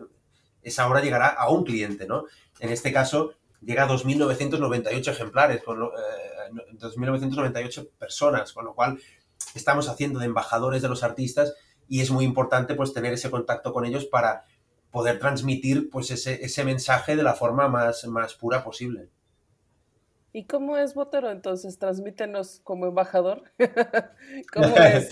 [0.62, 2.26] esa obra llegará a un cliente, ¿no?
[2.60, 3.34] En este caso,
[3.66, 9.00] llega a 2.998 ejemplares, con 2.998 eh, personas, con lo cual
[9.56, 11.54] estamos haciendo de embajadores de los artistas
[11.88, 14.46] y es muy importante pues tener ese contacto con ellos para
[14.92, 19.10] poder transmitir pues ese, ese mensaje de la forma más, más pura posible.
[20.36, 21.78] ¿Y cómo es Botero entonces?
[21.78, 23.44] Transmítenos como embajador.
[24.54, 25.10] ¿Cómo, es?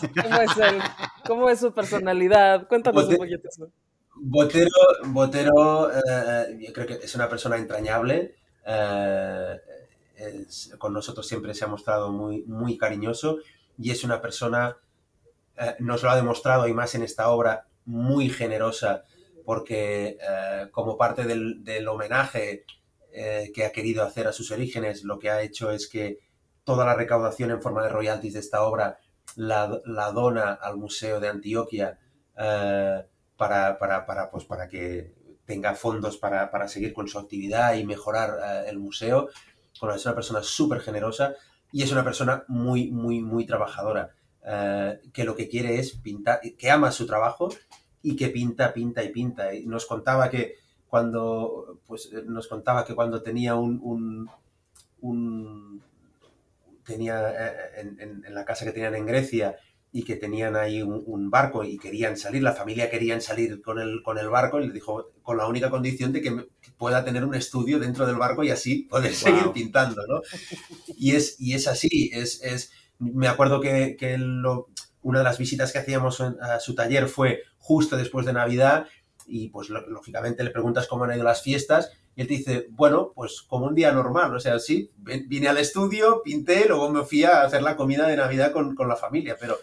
[1.28, 2.68] ¿Cómo, es su personalidad?
[2.68, 3.72] Cuéntanos un poquito eso.
[4.16, 4.70] Botero,
[5.06, 8.36] Botero eh, yo creo que es una persona entrañable.
[8.66, 9.60] Eh,
[10.78, 13.40] con nosotros siempre se ha mostrado muy, muy cariñoso
[13.78, 14.78] y es una persona,
[15.58, 19.04] eh, nos lo ha demostrado y más en esta obra, muy generosa
[19.44, 20.20] porque
[20.72, 22.64] como parte del, homenaje
[23.12, 26.20] que ha querido hacer a sus orígenes, lo que ha hecho es que
[26.64, 29.00] toda la recaudación en forma de royalties de esta obra
[29.36, 32.00] la, la dona al Museo de Antioquia
[33.42, 37.86] para, para, para, pues, para que tenga fondos para, para, seguir con su actividad y
[37.86, 39.30] mejorar eh, el museo.
[39.80, 41.36] Bueno, es una persona súper generosa
[41.72, 44.12] y es una persona muy, muy, muy trabajadora,
[44.46, 47.50] eh, que lo que quiere es pintar, que ama su trabajo
[48.02, 49.54] y que pinta, pinta y pinta.
[49.54, 50.56] Y nos contaba que
[50.88, 54.30] cuando, pues, nos contaba que cuando tenía un,
[55.00, 55.82] un,
[56.84, 59.58] tenía eh, en, en, la casa que tenían en Grecia,
[59.94, 64.02] y que tenían ahí un, barco y querían salir, la familia querían salir con el,
[64.04, 67.36] con el barco y le dijo con la única condición de que pueda tener un
[67.36, 70.22] estudio dentro del barco y así poder seguir pintando, ¿no?
[70.98, 74.70] Y es, y es así, es, es, me acuerdo que, que lo,
[75.02, 78.88] una de las visitas que hacíamos a su taller fue justo después de Navidad
[79.28, 83.14] y pues lógicamente le preguntas cómo han ido las fiestas y él te dice, bueno,
[83.16, 87.24] pues como un día normal, o sea, sí, vine al estudio, pinté, luego me fui
[87.24, 89.58] a hacer la comida de Navidad con, la familia, pero,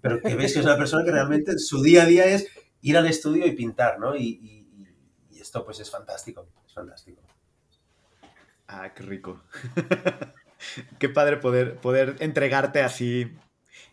[0.00, 2.46] pero que ves que es una persona que realmente su día a día es
[2.82, 4.16] ir al estudio y pintar, ¿no?
[4.16, 4.54] Y,
[5.40, 7.22] esto pues es fantástico, es fantástico.
[8.66, 9.40] Ah, qué rico.
[10.98, 13.32] qué padre poder, poder entregarte así.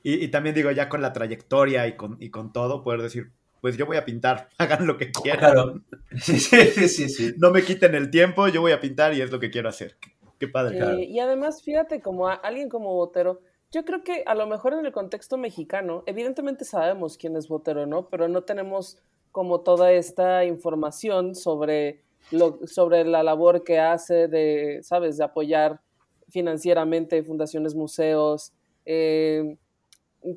[0.04, 3.32] Y, también digo, ya con la trayectoria y con, y con todo, poder decir,
[3.66, 5.40] pues yo voy a pintar, hagan lo que quieran.
[5.40, 5.82] Claro.
[6.22, 9.32] Sí, sí, sí, sí, No me quiten el tiempo, yo voy a pintar y es
[9.32, 9.98] lo que quiero hacer.
[10.40, 10.78] Qué padre.
[10.78, 11.00] claro.
[11.00, 14.92] Y además, fíjate, como alguien como Botero, yo creo que a lo mejor en el
[14.92, 18.08] contexto mexicano, evidentemente sabemos quién es Botero, ¿no?
[18.08, 19.00] Pero no tenemos
[19.32, 25.82] como toda esta información sobre, lo, sobre la labor que hace de, ¿sabes?, de apoyar
[26.30, 28.54] financieramente fundaciones, museos,
[28.86, 29.58] eh,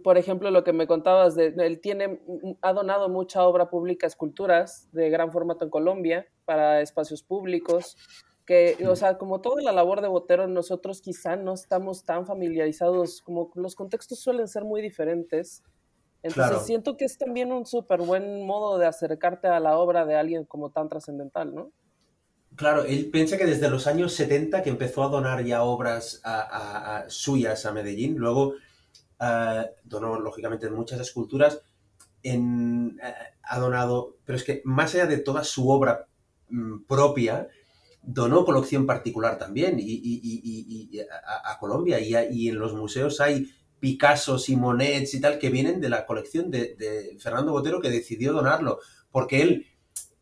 [0.03, 2.21] por ejemplo, lo que me contabas, de, él tiene,
[2.63, 7.97] ha donado mucha obra pública, esculturas de gran formato en Colombia para espacios públicos.
[8.47, 13.21] que, o sea, como toda la labor de Botero, nosotros quizá no estamos tan familiarizados,
[13.23, 15.63] como los contextos suelen ser muy diferentes.
[16.23, 20.17] Entonces siento que es también un súper buen modo de acercarte a la obra de
[20.17, 21.73] alguien como tan trascendental, ¿no?
[22.57, 27.05] Claro, él piensa que desde los años 70 que empezó a donar ya obras a,
[27.07, 28.55] suyas a Medellín, luego
[29.21, 31.61] uh, donó lógicamente muchas esculturas,
[32.23, 36.07] en, eh, ha donado, pero es que más allá de toda su obra
[36.49, 37.49] mm, propia,
[38.03, 40.99] donó colección particular también y,
[41.45, 43.51] a, Colombia y, en los museos hay
[43.81, 48.33] Picasso y Monets y tal que vienen de la colección de, Fernando Botero que decidió
[48.33, 48.79] donarlo
[49.11, 49.67] porque él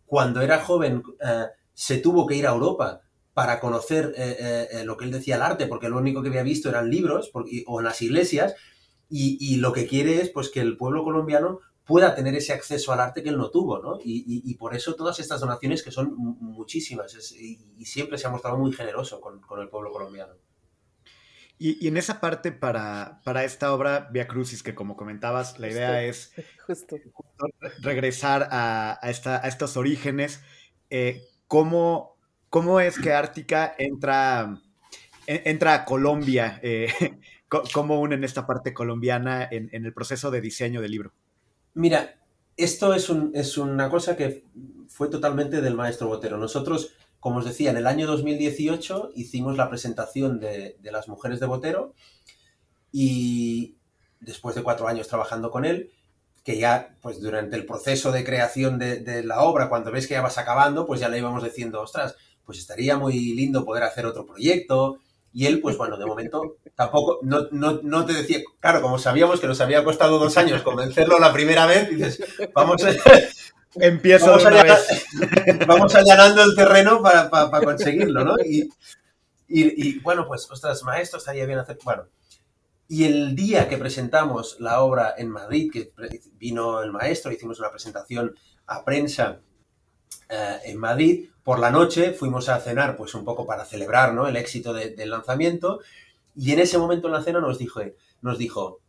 [0.04, 3.02] cuando era joven eh, se tuvo que ir a Europa
[3.34, 6.42] para conocer eh, eh, lo que él decía el arte porque lo único que había
[6.42, 7.30] visto eran libros
[7.66, 8.56] o en las iglesias
[9.08, 13.00] y, lo que quiere es pues que el pueblo colombiano pueda tener ese acceso al
[13.00, 13.98] arte que él no tuvo, ¿no?
[14.02, 18.72] Y, por eso todas estas donaciones, que son muchísimas, y, siempre se ha mostrado muy
[18.72, 20.34] generoso con, el pueblo colombiano.
[21.58, 26.02] Y, en esa parte para, para, esta obra, Via Crucis, que como comentabas, la idea
[26.02, 26.32] es
[27.80, 30.42] regresar a, esta, a, estos orígenes.
[30.90, 32.18] Eh, ¿cómo,
[32.50, 34.60] ¿cómo, es que Ártica entra,
[35.26, 36.58] entra a Colombia?
[36.62, 36.92] Eh,
[37.48, 41.12] ¿Cómo unen esta parte colombiana en, el proceso de diseño del libro?
[41.74, 42.18] Mira,
[42.56, 43.08] esto es,
[43.58, 44.44] una cosa que
[44.88, 46.38] fue totalmente del maestro Botero.
[46.38, 51.46] Nosotros, como os decía, en el año 2018 hicimos la presentación de, las mujeres de
[51.46, 51.94] Botero
[52.90, 53.76] y
[54.18, 55.92] después de cuatro años trabajando con él,
[56.42, 60.14] que ya, pues durante el proceso de creación de, de, la obra, cuando ves que
[60.14, 64.06] ya vas acabando, pues ya le íbamos diciendo, ostras, pues estaría muy lindo poder hacer
[64.06, 65.00] otro proyecto,
[65.36, 69.38] y él, pues bueno, de momento tampoco, no, no, no, te decía, claro, como sabíamos
[69.38, 72.90] que nos había costado dos años convencerlo la primera vez, dices, vamos a...
[73.74, 74.42] Empiezo vamos,
[75.66, 78.36] vamos allanando el terreno para, para, conseguirlo, ¿no?
[78.42, 78.70] Y,
[79.46, 81.76] y, bueno, pues, ostras, maestro, estaría bien hacer...
[81.84, 82.04] Bueno,
[82.88, 85.92] y el día que presentamos la obra en Madrid, que
[86.38, 88.34] vino el maestro, hicimos una presentación
[88.66, 89.40] a prensa
[90.28, 94.26] eh, en Madrid, por la noche fuimos a cenar, pues un poco para celebrar ¿no?
[94.26, 95.80] el éxito del lanzamiento,
[96.34, 97.80] y en ese momento en la cena nos dijo,
[98.20, 98.80] nos dijo,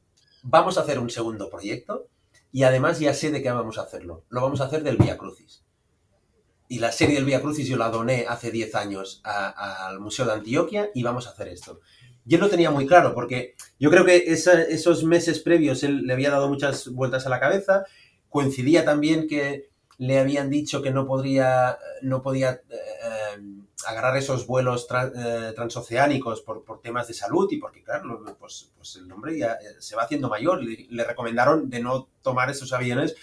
[0.44, 2.08] vamos a hacer un segundo proyecto,
[2.52, 4.24] y además ya sé de qué vamos a hacerlo.
[4.30, 5.64] Lo vamos a hacer del Vía Crucis.
[6.70, 10.34] Y la serie del Vía Crucis yo la doné hace 10 años al Museo de
[10.34, 11.80] Antioquia y vamos a hacer esto.
[12.26, 16.30] Yo lo tenía muy claro porque yo creo que esos meses previos él le había
[16.30, 17.86] dado muchas vueltas a la cabeza.
[18.28, 19.67] Coincidía también que
[19.98, 23.44] le habían dicho que no, podría, no podía eh, eh,
[23.88, 29.12] agarrar esos vuelos eh, transoceánicos por, temas de salud y porque, claro, pues, pues, el
[29.12, 30.64] hombre ya se va haciendo mayor.
[30.64, 33.16] Le, le, recomendaron de no tomar esos aviones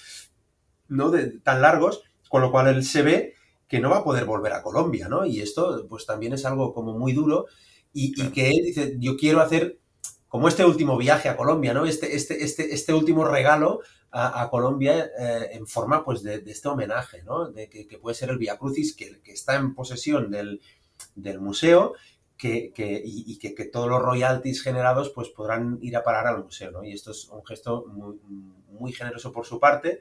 [0.89, 1.11] ¿no?
[1.11, 3.35] de, tan largos, con lo cual él se ve
[3.69, 5.25] que no va a poder volver a Colombia, ¿no?
[5.25, 7.47] Y esto, pues también es algo como muy duro
[7.93, 9.79] y, y que él dice, yo quiero hacer
[10.35, 11.87] como este último viaje a Colombia, ¿no?
[11.87, 13.81] Este, este, este, este último regalo
[14.17, 17.51] a, Colombia eh, en forma pues de, este homenaje, ¿no?
[17.51, 20.61] De que, puede ser el Via Crucis que, que está en posesión del,
[21.41, 21.95] museo
[22.37, 22.73] que,
[23.05, 26.85] y, que, todos los royalties generados pues podrán ir a parar al museo, ¿no?
[26.85, 27.87] Y esto es un gesto
[28.69, 29.99] muy, generoso por su parte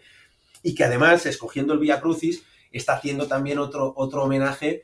[0.61, 4.83] y que además, escogiendo el Via Crucis, está haciendo también otro, otro homenaje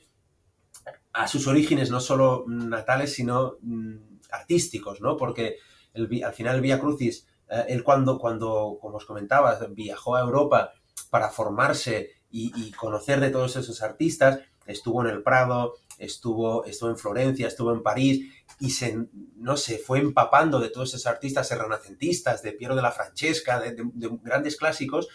[1.13, 3.95] a sus orígenes, no solo natales, sino mm,
[4.31, 5.17] artísticos, ¿no?
[5.17, 5.57] Porque
[5.93, 10.71] al final el Via Crucis eh, él cuando, cuando, como os comentaba, viajó a Europa
[11.09, 16.97] para formarse y, conocer de todos esos artistas, estuvo en el Prado, estuvo, estuvo en
[16.97, 22.43] Florencia, estuvo en París y se, no sé, fue empapando de todos esos artistas renacentistas,
[22.43, 23.75] de Piero de la Francesca, de,
[24.21, 25.07] grandes clásicos.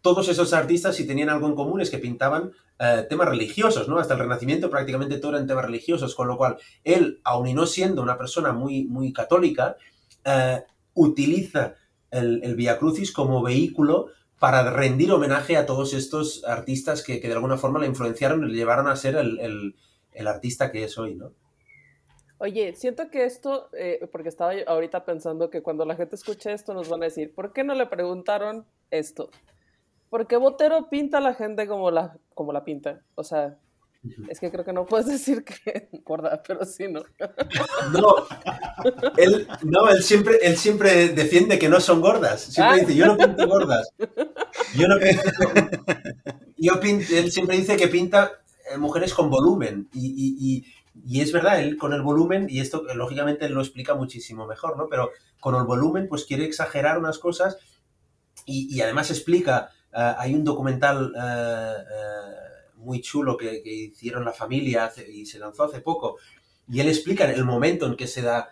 [0.00, 3.98] Todos esos artistas, si tenían algo en común, es que pintaban eh, temas religiosos, ¿no?
[3.98, 7.66] Hasta el Renacimiento prácticamente todo eran temas religiosos, con lo cual él, aun y no
[7.66, 9.76] siendo una persona muy, muy católica,
[10.24, 10.62] eh,
[10.98, 11.74] utiliza
[12.10, 14.08] el, el Via Crucis como vehículo
[14.38, 18.54] para rendir homenaje a todos estos artistas que, de alguna forma le influenciaron y le
[18.54, 19.74] llevaron a ser el,
[20.26, 21.32] artista que es hoy, ¿no?
[22.40, 26.72] Oye, siento que esto, eh, porque estaba ahorita pensando que cuando la gente escuche esto
[26.72, 29.30] nos van a decir, ¿por qué no le preguntaron esto?
[30.08, 33.02] Porque Botero pinta a la gente como la, como la pinta.
[33.16, 33.58] O sea,
[34.28, 37.02] es que creo que no puedes decir que gorda, pero sí, ¿no?
[37.92, 38.14] No,
[39.16, 42.42] él, no, él siempre, él siempre defiende que no son gordas.
[42.42, 42.80] Siempre ah.
[42.80, 43.88] dice, yo no pinto gordas.
[44.74, 44.98] Yo no
[46.80, 48.32] pinto, él siempre dice que pinta
[48.70, 49.88] eh, mujeres con volumen.
[49.92, 50.64] Y,
[51.20, 54.88] es verdad, él con el volumen, y esto lógicamente él lo explica muchísimo mejor, ¿no?
[54.88, 57.56] Pero con el volumen, pues quiere exagerar unas cosas
[58.44, 61.12] y, además explica, eh, hay un documental...
[61.20, 61.74] Eh,
[62.78, 66.16] muy chulo que, hicieron la familia y se lanzó hace poco.
[66.68, 68.48] Y él explica el momento en que se da,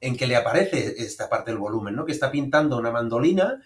[0.00, 2.04] en que le aparece esta parte del volumen, ¿no?
[2.04, 3.62] Que está pintando una mandolina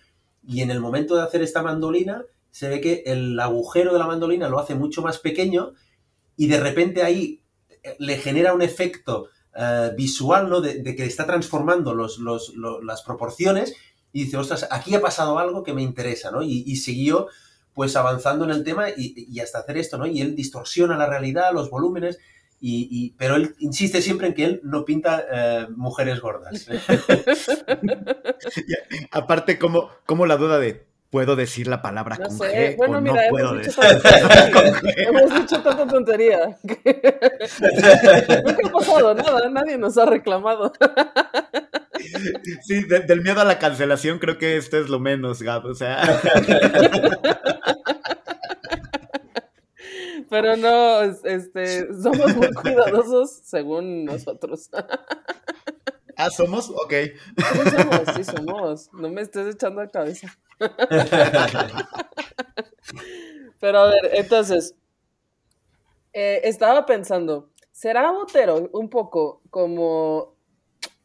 [0.46, 4.06] y en el momento de hacer esta mandolina se ve que el agujero de la
[4.06, 5.72] mandolina lo hace mucho más pequeño
[6.36, 7.40] y de repente ahí
[7.82, 10.60] eh, le genera un efecto eh, visual, ¿no?
[10.60, 13.74] De, que está transformando los, las proporciones
[14.12, 16.42] y dice, ostras, aquí ha pasado algo que me interesa, ¿no?
[16.42, 17.26] Y, siguió
[17.74, 20.06] pues avanzando en el tema y, hasta hacer esto, ¿no?
[20.06, 22.18] Y él distorsiona la realidad, los volúmenes,
[22.60, 26.66] y, pero él insiste siempre en que él no pinta eh, mujeres gordas.
[29.10, 33.14] aparte, como, como la duda de, ¿Puedo decir la palabra con G bueno, o mira,
[33.14, 33.80] no hemos puedo dicho
[34.96, 36.58] hemos dicho tanta tontería.
[36.64, 36.80] Nunca
[38.64, 40.72] ha pasado nada, nadie nos ha reclamado.
[42.62, 46.20] Sí, del miedo a la cancelación creo que esto es lo menos, Gab, o sea...
[50.30, 54.68] Pero no, este, somos muy cuidadosos según nosotros.
[56.16, 56.70] Ah, ¿somos?
[56.70, 56.92] Ok.
[56.92, 58.92] Sí somos, sí somos.
[58.94, 60.36] No me estés echando a cabeza.
[63.60, 64.74] Pero a ver, entonces,
[66.12, 70.33] eh, estaba pensando, ¿será Botero un poco como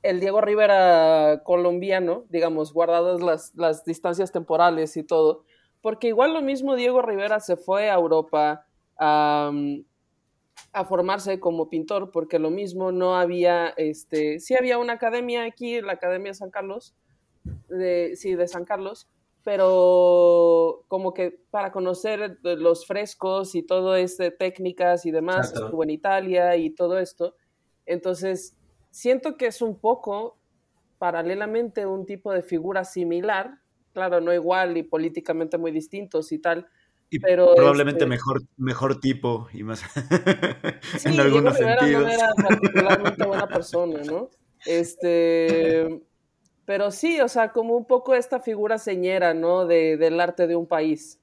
[0.01, 5.43] el Diego Rivera colombiano, digamos, guardadas las, las distancias temporales y todo?
[5.81, 8.65] Porque igual lo mismo Diego Rivera se fue a Europa
[8.97, 9.51] a,
[10.71, 15.81] a formarse como pintor, porque lo mismo no había, este, sí había una academia aquí,
[15.81, 16.95] la Academia San Carlos,
[17.69, 19.07] de, sí, de San Carlos,
[19.43, 25.89] pero como que para conocer los frescos y todo este técnicas y demás, estuvo en
[25.89, 27.35] Italia y todo esto.
[27.85, 28.58] Entonces,
[28.89, 30.37] siento que es un poco
[30.97, 33.59] paralelamente un tipo de figura similar,
[33.93, 36.67] claro, no igual y políticamente muy distintos y tal,
[37.21, 39.79] pero probablemente este mejor, mejor tipo y más
[40.99, 42.03] sí, en algunos sentidos.
[42.03, 44.29] no era particularmente buena persona, ¿no?
[44.65, 46.01] Este,
[46.65, 49.65] pero sí, o sea, como un poco esta figura señera, ¿no?
[49.65, 51.19] De, del arte de un país.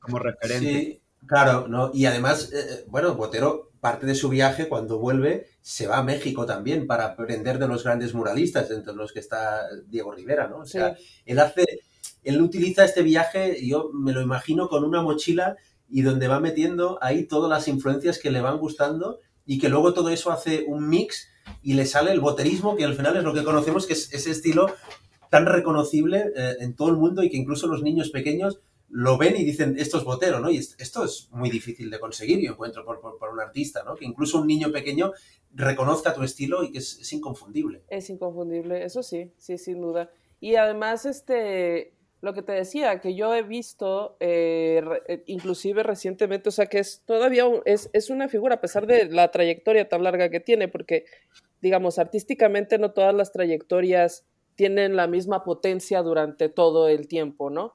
[0.00, 0.68] Como referente.
[0.68, 1.90] Sí, claro, ¿no?
[1.92, 6.02] Y además, eh, eh, bueno, Botero, parte de su viaje, cuando vuelve, se va a
[6.02, 10.58] México también para aprender de los grandes muralistas, entre los que está Diego Rivera, ¿no?
[10.58, 10.96] O sea,
[11.26, 11.64] él hace,
[12.22, 15.56] él utiliza este viaje, yo me lo imagino con una mochila
[15.88, 19.92] y donde va metiendo ahí todas las influencias que le van gustando y que luego
[19.92, 21.28] todo eso hace un mix
[21.62, 24.30] y le sale el boterismo, que al final es lo que conocemos, que es ese
[24.30, 24.72] estilo
[25.28, 28.60] tan reconocible eh, en todo el mundo y que incluso los niños pequeños
[28.94, 30.50] lo ven y dicen, esto es botero, ¿no?
[30.50, 33.94] Y esto es muy difícil de conseguir, yo encuentro, por, por, un artista, ¿no?
[33.94, 35.12] Que incluso un niño pequeño
[35.54, 37.84] reconozca tu estilo y que es, inconfundible.
[37.88, 40.10] Es inconfundible, eso sí, sí, sin duda.
[40.40, 46.50] Y además, este, lo que te decía, que yo he visto, eh, eh, inclusive recientemente,
[46.50, 50.04] o sea, que es todavía es, es, una figura, a pesar de la trayectoria tan
[50.04, 51.06] larga que tiene, porque,
[51.62, 57.72] digamos, artísticamente no todas las trayectorias tienen la misma potencia durante todo el tiempo, ¿no?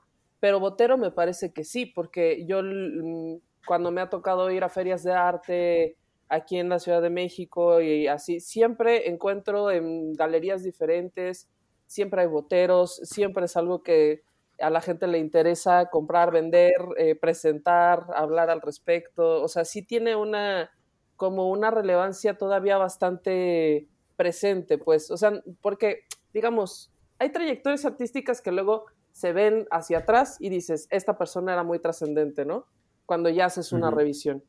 [0.47, 4.69] Pero Botero me parece que sí, porque yo mm, cuando me ha tocado ir a
[4.69, 5.97] ferias de arte
[6.29, 11.49] aquí en la Ciudad de México y así, siempre encuentro en galerías diferentes,
[11.85, 14.21] siempre hay boteros, siempre es algo que
[14.57, 19.43] a la gente le interesa comprar, vender, eh, presentar, hablar al respecto.
[19.43, 20.71] O sea, sí tiene una
[21.17, 25.11] como una relevancia todavía bastante presente, pues.
[25.11, 26.89] O sea, porque, digamos,
[27.19, 28.85] hay trayectorias artísticas que luego
[29.17, 32.67] se ven hacia atrás y dices, esta persona era muy trascendente, ¿no?
[33.07, 34.43] Cuando ya haces una revisión.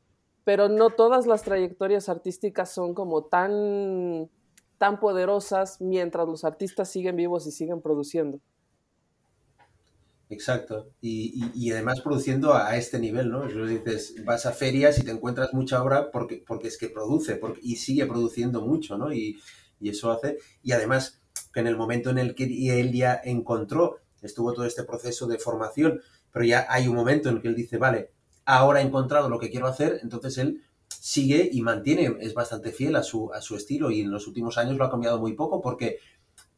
[0.45, 4.29] Pero no todas las trayectorias artísticas son como tan,
[4.77, 8.41] tan poderosas mientras los artistas siguen vivos y siguen produciendo.
[10.29, 10.91] Exacto.
[11.01, 13.47] Y, y, además produciendo a, este nivel, ¿no?
[13.47, 17.61] dices, vas a ferias y te encuentras mucha obra porque, porque es que produce porque,
[17.63, 19.15] y sigue produciendo mucho, ¿no?
[19.15, 19.41] Y,
[19.81, 20.37] y, eso hace.
[20.63, 21.23] Y además,
[21.55, 22.45] que en el momento en el que
[22.79, 26.01] él ya encontró, estuvo todo este proceso de formación,
[26.33, 28.11] pero ya hay un momento en el que él dice, vale,
[28.45, 32.97] ahora he encontrado lo que quiero hacer, entonces él sigue y mantiene, es bastante fiel
[32.97, 35.61] a su, a su estilo y en los últimos años lo ha cambiado muy poco
[35.61, 35.99] porque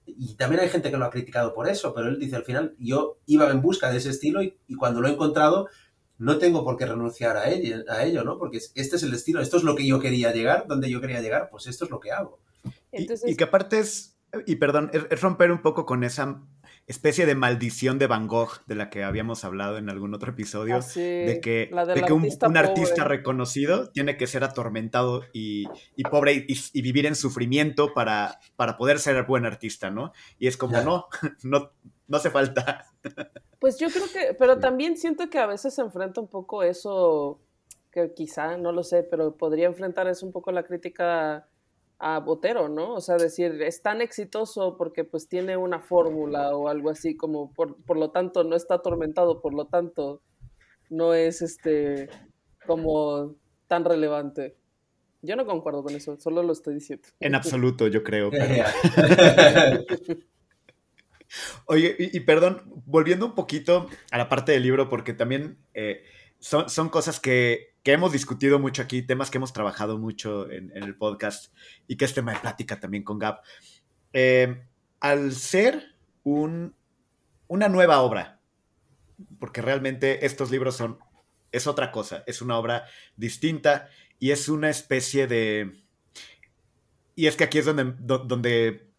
[0.06, 2.74] y también hay gente que lo ha criticado por eso, pero él dice al final,
[2.78, 5.68] yo iba en busca de ese estilo y, cuando lo he encontrado,
[6.18, 8.38] no tengo por qué renunciar a ello, a ello, ¿no?
[8.38, 11.20] Porque este es el estilo, esto es lo que yo quería llegar, donde yo quería
[11.20, 12.40] llegar, pues esto es lo que hago.
[12.92, 16.42] y, que aparte es, y perdón, es romper un poco con esa
[16.90, 20.80] especie de maldición de Van Gogh de la que habíamos hablado en algún otro episodio,
[20.82, 21.70] ah, de que,
[22.12, 25.66] un, artista reconocido tiene que ser atormentado y,
[26.10, 30.12] pobre y, vivir en sufrimiento para, para poder ser buen artista, ¿no?
[30.40, 31.06] Y es como, no,
[31.44, 31.70] no,
[32.08, 32.86] no hace falta.
[33.60, 37.40] Pues yo creo que, pero también siento que a veces se enfrenta un poco eso
[37.92, 41.46] que quizá, no lo sé, pero podría enfrentar es un poco la crítica
[42.00, 42.94] a Botero, ¿no?
[42.94, 47.52] O sea, decir, es tan exitoso porque pues tiene una fórmula o algo así, como
[47.52, 50.22] por, por lo tanto no está atormentado, por lo tanto
[50.88, 52.08] no es este
[52.66, 53.36] como
[53.68, 54.56] tan relevante.
[55.20, 57.06] Yo no concuerdo con eso, solo lo estoy diciendo.
[57.20, 58.30] En absoluto, yo creo.
[61.66, 66.02] Oye, y, perdón, volviendo un poquito a la parte del libro, porque también eh,
[66.40, 70.72] son, son, cosas que, que, hemos discutido mucho aquí, temas que hemos trabajado mucho en,
[70.74, 71.54] el podcast
[71.86, 73.40] y que es tema de plática también con Gab.
[74.12, 74.64] Eh,
[75.00, 76.74] al ser un,
[77.46, 78.40] una nueva obra,
[79.38, 80.98] porque realmente estos libros son,
[81.52, 82.84] es otra cosa, es una obra
[83.16, 83.88] distinta
[84.18, 85.82] y es una especie de...
[87.16, 88.89] Y es que aquí es donde, donde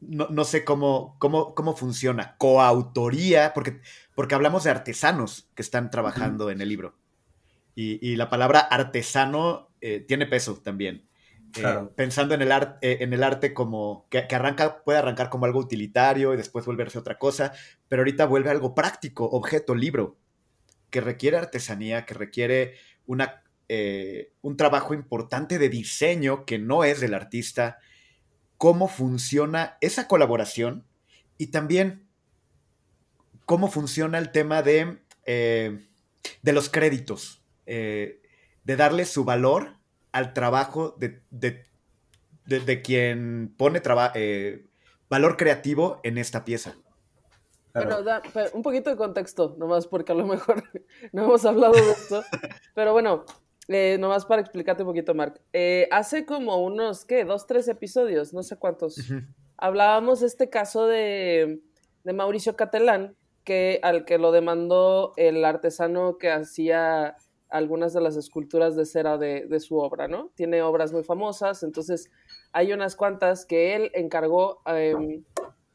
[0.00, 2.36] no, sé cómo, cómo, cómo, funciona.
[2.38, 3.80] Coautoría, porque,
[4.14, 6.96] porque hablamos de artesanos que están trabajando en el libro.
[7.74, 11.06] Y, la palabra artesano eh, tiene peso también.
[11.56, 15.46] Eh, pensando en el, eh, en el arte como que, que, arranca, puede arrancar como
[15.46, 17.52] algo utilitario y después volverse otra cosa,
[17.88, 20.18] pero ahorita vuelve algo práctico, objeto, libro,
[20.90, 22.74] que requiere artesanía, que requiere
[23.06, 23.44] una,
[24.42, 27.78] un trabajo importante de diseño que no es del artista,
[28.58, 30.84] cómo funciona esa colaboración
[31.38, 32.06] y también
[33.46, 35.86] cómo funciona el tema de, eh,
[36.42, 38.20] de los créditos, eh,
[38.64, 39.76] de darle su valor
[40.12, 43.80] al trabajo de, de, quien pone
[44.14, 44.66] eh,
[45.08, 46.76] valor creativo en esta pieza.
[47.72, 47.98] Bueno,
[48.54, 50.64] un poquito de contexto, nomás porque a lo mejor
[51.12, 52.24] no hemos hablado de esto.
[52.74, 53.24] Pero bueno,
[53.68, 55.40] eh, nomás para explicarte un poquito, Mark.
[55.52, 57.24] Eh, hace como unos, ¿qué?
[57.24, 58.96] Dos, tres episodios, no sé cuántos.
[59.56, 61.60] Hablábamos de este caso de,
[62.04, 67.16] de, Mauricio Catelán, que, al que lo demandó el artesano que hacía
[67.50, 70.30] algunas de las esculturas de cera de, de su obra, ¿no?
[70.34, 72.10] Tiene obras muy famosas, entonces
[72.52, 75.24] hay unas cuantas que él encargó em,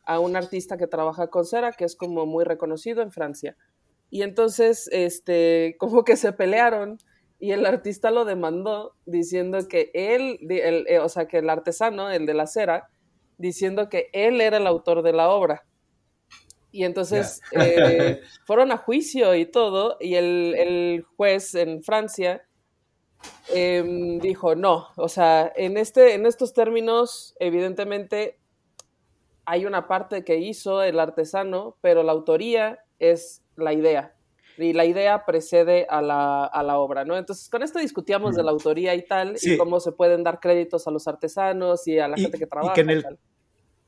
[0.06, 3.56] a un artista que trabaja con cera, que es como muy reconocido en Francia.
[4.10, 6.98] Y entonces, este, como que se pelearon
[7.44, 12.10] y el artista lo demandó diciendo que él, el, eh, o sea, que el artesano,
[12.10, 12.88] el de la cera,
[13.38, 15.66] diciendo que él era el autor de la obra.
[16.72, 22.48] Y entonces eh, fueron a juicio y todo, y el, juez en Francia
[23.50, 28.40] em, dijo, no, o sea, en, este, en estos términos, evidentemente,
[29.44, 34.16] hay una parte que hizo el artesano, pero la autoría es la idea
[34.58, 37.18] y la idea precede a la, a la, obra, ¿no?
[37.18, 40.88] Entonces, con esto discutíamos de la autoría y tal, y cómo se pueden dar créditos
[40.88, 42.74] a los artesanos y a la gente que trabaja.
[42.76, 43.06] Y, en el,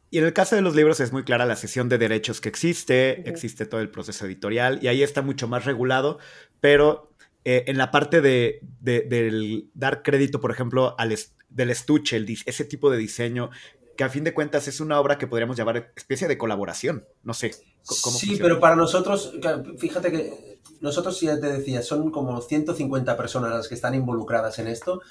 [0.10, 2.50] y, en el, caso de los libros es muy clara la sesión de derechos que
[2.50, 6.20] existe, existe todo el proceso editorial, y ahí está mucho más regulado,
[6.62, 7.12] pero
[7.44, 11.16] eh, en la parte de, de, dar crédito, por ejemplo, al
[11.50, 13.52] del estuche, el, ese tipo de diseño,
[13.96, 17.34] que a fin de cuentas es una obra que podríamos llamar especie de colaboración, no
[17.34, 17.56] sé.
[18.02, 19.34] ¿cómo sí, pero para nosotros,
[19.78, 20.55] fíjate que
[20.86, 25.02] nosotros ya te decía, son como 150 personas las que están involucradas en esto,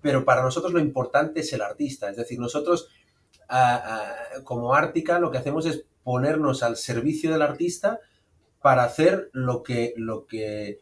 [0.00, 2.88] pero para nosotros lo importante es el artista, es decir, nosotros
[4.44, 8.00] como Ártica lo que hacemos es ponernos al servicio del artista
[8.62, 10.80] para hacer lo que, lo que,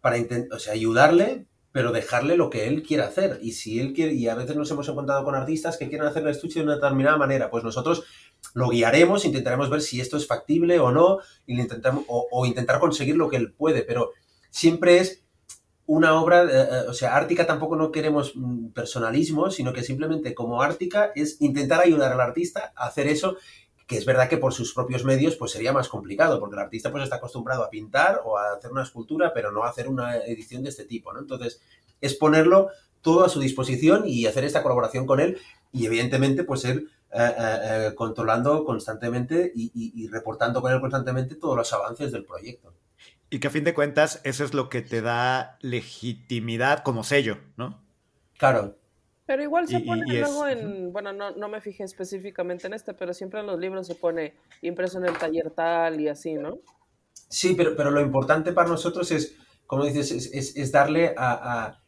[0.00, 0.16] para
[0.52, 3.38] o sea, ayudarle, pero dejarle lo que él quiera hacer.
[3.42, 6.22] Y si él quiere, y a veces nos hemos encontrado con artistas que quieren hacer
[6.22, 8.04] el estuche de una determinada manera, pues nosotros
[8.54, 13.16] lo guiaremos, intentaremos ver si esto es factible o no, y intentamos, o, intentar conseguir
[13.16, 14.12] lo que él puede, pero
[14.50, 15.24] siempre es
[15.86, 20.34] una obra, eh, eh, o sea, Ártica tampoco no queremos mm, personalismo, sino que simplemente
[20.34, 23.36] como Ártica es intentar ayudar al artista a hacer eso
[23.88, 26.92] que es verdad que por sus propios medios pues sería más complicado, porque el artista
[26.92, 30.18] pues está acostumbrado a pintar o a hacer una escultura, pero no a hacer una
[30.18, 31.20] edición de este tipo, ¿no?
[31.20, 31.62] Entonces,
[32.00, 32.68] es ponerlo
[33.00, 35.38] todo a su disposición y hacer esta colaboración con él
[35.72, 37.58] y evidentemente pues él eh, eh,
[37.88, 42.74] eh, controlando constantemente y, reportando con él constantemente todos los avances del proyecto.
[43.30, 47.38] Y que a fin de cuentas eso es lo que te da legitimidad como sello,
[47.56, 47.82] ¿no?
[48.36, 48.77] Claro.
[49.28, 53.12] Pero igual se pone luego en, bueno, no, no, me fijé específicamente en este, pero
[53.12, 56.60] siempre en los libros se pone impreso en el taller tal y así, ¿no?
[57.28, 61.78] Sí, pero, pero lo importante para nosotros es, como dices, es, darle a,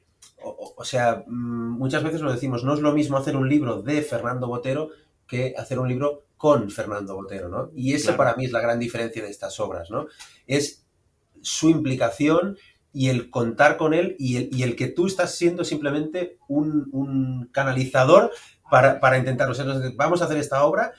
[0.43, 4.03] o, sea, mm, muchas veces lo decimos, no es lo mismo hacer un libro de
[4.03, 4.91] Fernando Botero
[5.27, 7.71] que hacer un libro con Fernando Botero, ¿no?
[7.75, 10.09] Y esa para mí es la gran diferencia de estas obras, ¿no?
[10.47, 10.85] Es
[11.41, 12.59] su implicación
[12.93, 17.49] y el contar con él y el, y el que tú estás siendo simplemente un,
[17.53, 18.33] canalizador
[18.71, 19.55] para, para intentarlo.
[19.97, 20.93] vamos a hacer esta obra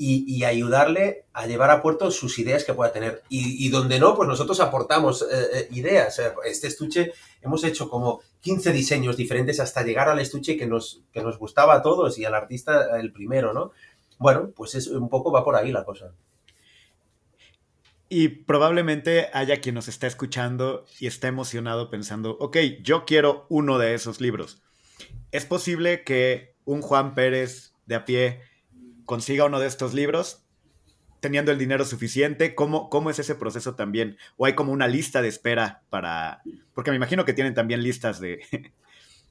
[0.00, 3.22] y, ayudarle a llevar a puerto sus ideas que pueda tener.
[3.28, 6.20] Y, donde no, pues nosotros aportamos eh, eh, ideas.
[6.44, 7.12] Este estuche
[7.42, 11.74] hemos hecho como 15 diseños diferentes hasta llegar al estuche que nos, que nos gustaba
[11.74, 13.72] a todos y al artista el primero, ¿no?
[14.18, 16.12] Bueno, pues es un poco va por ahí la cosa.
[18.08, 23.78] Y probablemente haya quien nos está escuchando y está emocionado pensando, ok, yo quiero uno
[23.78, 24.62] de esos libros.
[25.30, 28.40] Es posible que un Juan Pérez de a pie
[29.04, 30.44] consiga uno de estos libros
[31.20, 32.54] teniendo el dinero suficiente?
[32.54, 34.16] ¿Cómo, ¿Cómo es ese proceso también?
[34.36, 36.42] ¿O hay como una lista de espera para...?
[36.74, 38.40] Porque me imagino que tienen también listas de...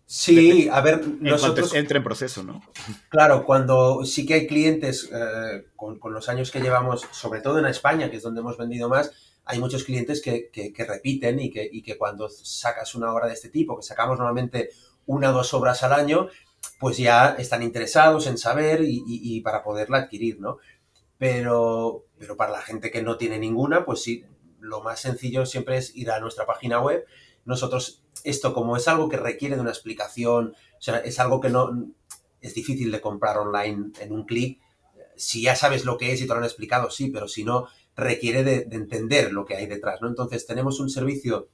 [0.09, 1.73] Sí, a ver, nosotros...
[1.75, 2.61] Entra en proceso, ¿no?
[3.09, 7.65] Claro, cuando sí que hay clientes, eh, con, los años que llevamos, sobre todo en
[7.65, 9.11] España, que es donde hemos vendido más,
[9.43, 10.49] hay muchos clientes que,
[10.87, 14.69] repiten y que, y que cuando sacas una obra de este tipo, que sacamos normalmente
[15.07, 16.29] una o dos obras al año,
[16.79, 20.59] pues ya están interesados en saber y, para poderla adquirir, ¿no?
[21.17, 24.23] Pero, pero para la gente que no tiene ninguna, pues sí,
[24.61, 27.05] lo más sencillo siempre es ir a nuestra página web.
[27.47, 31.49] Nosotros, esto como es algo que requiere de una explicación, o sea, es algo que
[31.49, 31.87] no
[32.41, 34.59] es difícil de comprar online en un clic.
[35.15, 37.67] Si ya sabes lo que es y te lo han explicado, sí, pero si no,
[37.95, 40.09] requiere de, de entender lo que hay detrás, ¿no?
[40.09, 41.47] Entonces tenemos un servicio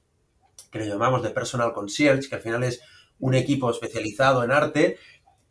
[0.72, 2.80] que le llamamos de personal concierge, que al final es
[3.20, 4.98] un equipo especializado en arte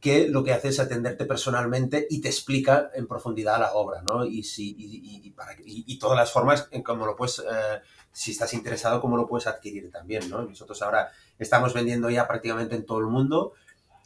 [0.01, 4.25] que lo que hace es atenderte personalmente y te explica en profundidad la obra, ¿no?
[4.25, 7.79] Y, si, y, para, y todas las formas en cómo lo puedes, eh,
[8.13, 10.43] si estás interesado, cómo lo puedes adquirir también, ¿no?
[10.43, 13.53] Nosotros ahora estamos vendiendo ya prácticamente en todo el mundo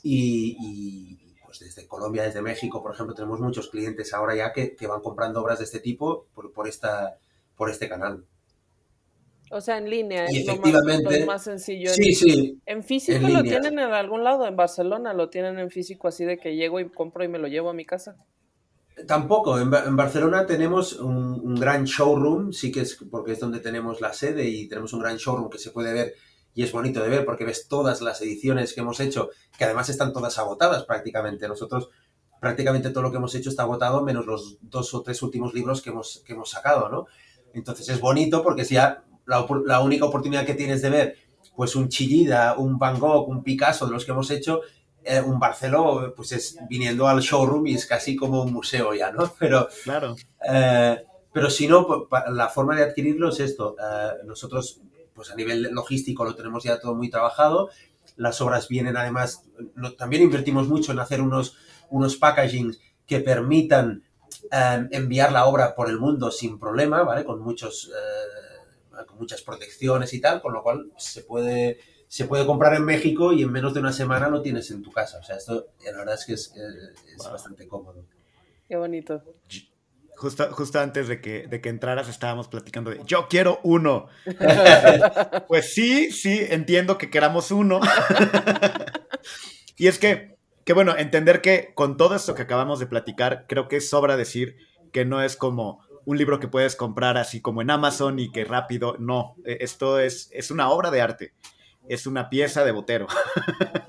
[0.01, 4.87] y, pues desde Colombia, desde México, por ejemplo, tenemos muchos clientes ahora ya que, que
[4.87, 7.17] van comprando obras de este tipo por, por, esta,
[7.57, 8.25] por este canal.
[9.51, 11.89] O sea, en línea, es efectivamente, lo más, sencillo.
[11.89, 12.59] Sí, sí.
[12.65, 14.45] ¿En físico lo tienen en algún lado?
[14.45, 17.47] ¿En Barcelona lo tienen en físico así de que llego y compro y me lo
[17.47, 18.17] llevo a mi casa?
[19.05, 24.13] Tampoco, en, Barcelona tenemos un, gran showroom, sí que es porque es donde tenemos la
[24.13, 26.15] sede y tenemos un gran showroom que se puede ver
[26.55, 29.89] y es bonito de ver porque ves todas las ediciones que hemos hecho, que además
[29.89, 31.47] están todas agotadas prácticamente.
[31.47, 31.89] Nosotros
[32.39, 35.81] prácticamente todo lo que hemos hecho está agotado, menos los dos o tres últimos libros
[35.81, 37.05] que hemos, que hemos sacado, ¿no?
[37.53, 41.15] Entonces es bonito porque si ya la, única oportunidad que tienes de ver
[41.55, 44.61] pues un Chillida, un Van Gogh, un Picasso de los que hemos hecho,
[45.07, 49.11] eh, un Barceló, pues es viniendo al showroom y es casi como un museo ya,
[49.11, 49.33] ¿no?
[49.39, 50.15] Pero, claro.
[50.49, 53.75] Eh, pero si no, pues, la forma de adquirirlo es esto.
[53.79, 54.81] Eh, nosotros,
[55.13, 57.69] pues a nivel logístico lo tenemos ya todo muy trabajado.
[58.15, 59.43] Las obras vienen además,
[59.97, 61.55] también invertimos mucho en hacer unos,
[61.89, 64.03] unos packagings que permitan
[64.91, 67.23] enviar la obra por el mundo sin problema, ¿vale?
[67.23, 67.91] Con muchos
[69.05, 71.77] con muchas protecciones y tal, con lo cual se puede,
[72.07, 74.91] se puede comprar en México y en menos de una semana lo tienes en tu
[74.91, 75.19] casa.
[75.19, 76.53] O sea, esto la verdad es que es,
[77.29, 78.05] bastante cómodo.
[78.67, 79.23] Qué bonito.
[80.15, 84.07] Justo, justo antes de que, de que entraras estábamos platicando de yo quiero uno.
[85.47, 87.79] pues sí, sí, entiendo que queramos uno.
[89.77, 93.67] y es que, que bueno, entender que con todo esto que acabamos de platicar, creo
[93.67, 94.57] que sobra decir
[94.91, 98.45] que no es como un libro que puedes comprar así como en Amazon y que
[98.45, 98.95] rápido.
[98.97, 101.33] No, e, esto es, es una obra de arte.
[101.89, 103.07] Es una pieza de botero.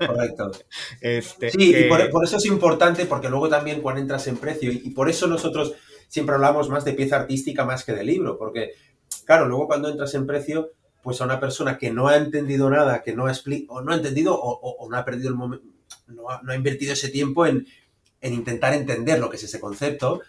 [0.05, 0.51] Correcto.
[1.01, 4.89] Este, sí, y por, eso es importante, porque luego también cuando entras en precio, y,
[4.91, 5.73] por eso nosotros
[6.07, 8.73] siempre hablamos más de pieza artística más que de libro, porque,
[9.25, 10.71] claro, luego cuando entras en precio,
[11.01, 13.33] pues a una persona que no ha entendido nada, que no ha,
[13.67, 15.65] o no ha entendido o, no ha perdido el momento,
[16.07, 17.65] no ha, invertido ese tiempo en,
[18.21, 20.21] en intentar entender lo que es ese concepto,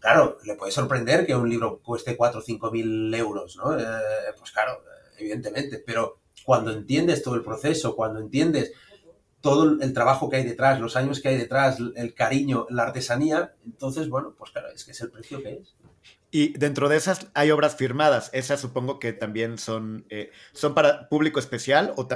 [0.00, 3.78] claro, le puede sorprender que un libro cueste 4 o 5 mil euros, ¿no?
[3.78, 3.84] Eh,
[4.38, 4.82] pues claro,
[5.18, 8.72] evidentemente, pero cuando entiendes todo el proceso, cuando entiendes
[9.40, 13.56] todo el trabajo que hay detrás, los años que hay detrás, el cariño, la artesanía,
[13.64, 15.74] entonces, bueno, pues claro, es que es el precio que es.
[16.30, 18.30] Y dentro de esas hay obras firmadas.
[18.32, 22.06] Esas supongo que también son, eh, son para público especial o,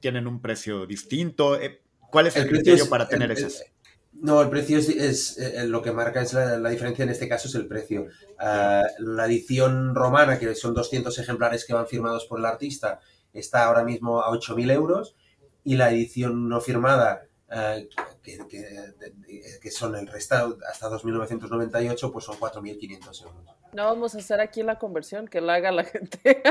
[0.00, 1.58] tienen un precio distinto.
[1.58, 3.64] Eh, ¿Cuál es el, criterio para tener esas?
[4.12, 7.54] No, el precio es, eh, lo que marca es la, diferencia en este caso es
[7.54, 8.08] el precio.
[8.38, 13.00] Ah, la edición romana, que son 200 ejemplares que van firmados por el artista,
[13.32, 15.16] está ahora mismo a 8.000 euros
[15.64, 17.76] y la edición no firmada, ah,
[18.22, 23.44] que, son el resto hasta 2.998, pues son 4.500 euros.
[23.72, 26.42] No vamos a hacer aquí la conversión, que la haga la gente.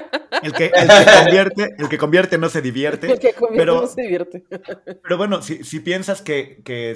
[0.41, 3.11] El que, convierte, el que convierte no se divierte.
[3.11, 4.43] El que convierte pero, no se divierte.
[5.03, 6.95] Pero bueno, si, si piensas que, que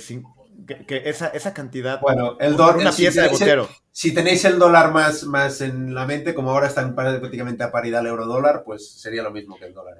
[0.87, 1.99] que, esa, esa, cantidad.
[2.01, 2.77] Bueno, el dólar.
[2.77, 3.69] Una pieza de botero.
[3.91, 8.01] si tenéis el dólar más, más en la mente, como ahora están prácticamente a paridad
[8.01, 9.95] el euro dólar, pues sería lo mismo que el dólar,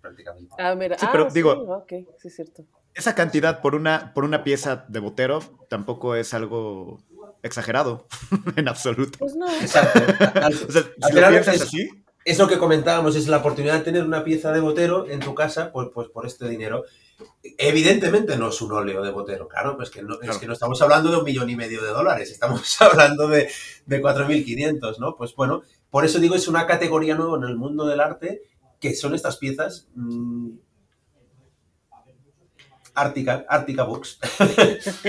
[0.00, 0.54] prácticamente.
[0.58, 0.98] Ah, mira.
[0.98, 1.84] Sí, pero ah, digo.
[2.20, 2.64] sí, cierto.
[2.94, 6.98] Esa cantidad por una, por una pieza de botero tampoco es algo
[7.42, 8.06] exagerado
[8.56, 9.18] en absoluto.
[9.20, 9.48] Pues no.
[9.60, 10.00] Exacto.
[10.34, 11.90] Al- O sea, Al si lo final piensas es- así,
[12.24, 15.34] es lo que comentábamos, es la oportunidad de tener una pieza de Botero en tu
[15.34, 16.84] casa, pues, pues por este dinero.
[17.42, 20.80] Evidentemente no es un óleo de Botero, claro, pues que no, es que no estamos
[20.82, 23.50] hablando de un millón y medio de dólares, estamos hablando de,
[23.86, 25.16] de 4.500, ¿no?
[25.16, 28.42] Pues bueno, por eso digo, es una categoría nueva en el mundo del arte,
[28.80, 30.50] que son estas piezas mm,
[32.94, 34.18] Ártica, Ártica Books.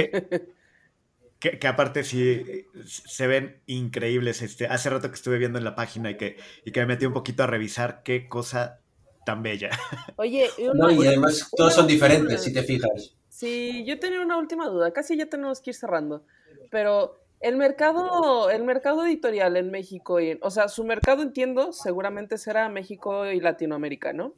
[1.39, 4.41] que, que aparte sí se ven increíbles.
[4.41, 7.05] Este, hace rato que estuve viendo en la página y que, y que me metí
[7.05, 8.81] un poquito a revisar qué cosa
[9.25, 9.69] tan bella.
[10.17, 13.15] Oye, una- No, y además todos son una- diferentes, si te fijas.
[13.29, 16.25] Sí, yo tenía una última duda, casi ya tenemos que ir cerrando,
[16.71, 22.37] pero el mercado, el mercado editorial en México, y, o sea, su mercado entiendo, seguramente
[22.37, 24.33] será México y Latinoamérica, ¿no?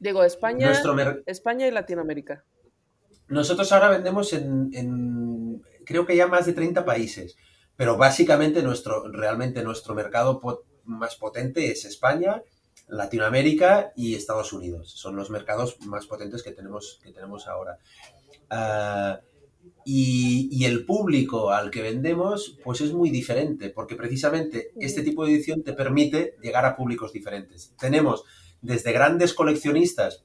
[0.00, 0.72] Digo, España,
[1.26, 2.42] España y Latinoamérica.
[3.28, 7.36] Nosotros ahora vendemos en, en, creo que ya más de 30 países,
[7.76, 12.42] pero básicamente nuestro, realmente nuestro mercado po- más potente es España,
[12.90, 14.90] Latinoamérica y Estados Unidos.
[14.92, 17.78] Son los mercados más potentes que tenemos, que tenemos ahora.
[18.50, 19.20] Ah,
[19.84, 25.24] y, y el público al que vendemos, pues es muy diferente, porque precisamente este tipo
[25.24, 27.74] de edición te permite llegar a públicos diferentes.
[27.78, 28.24] Tenemos
[28.62, 30.24] desde grandes coleccionistas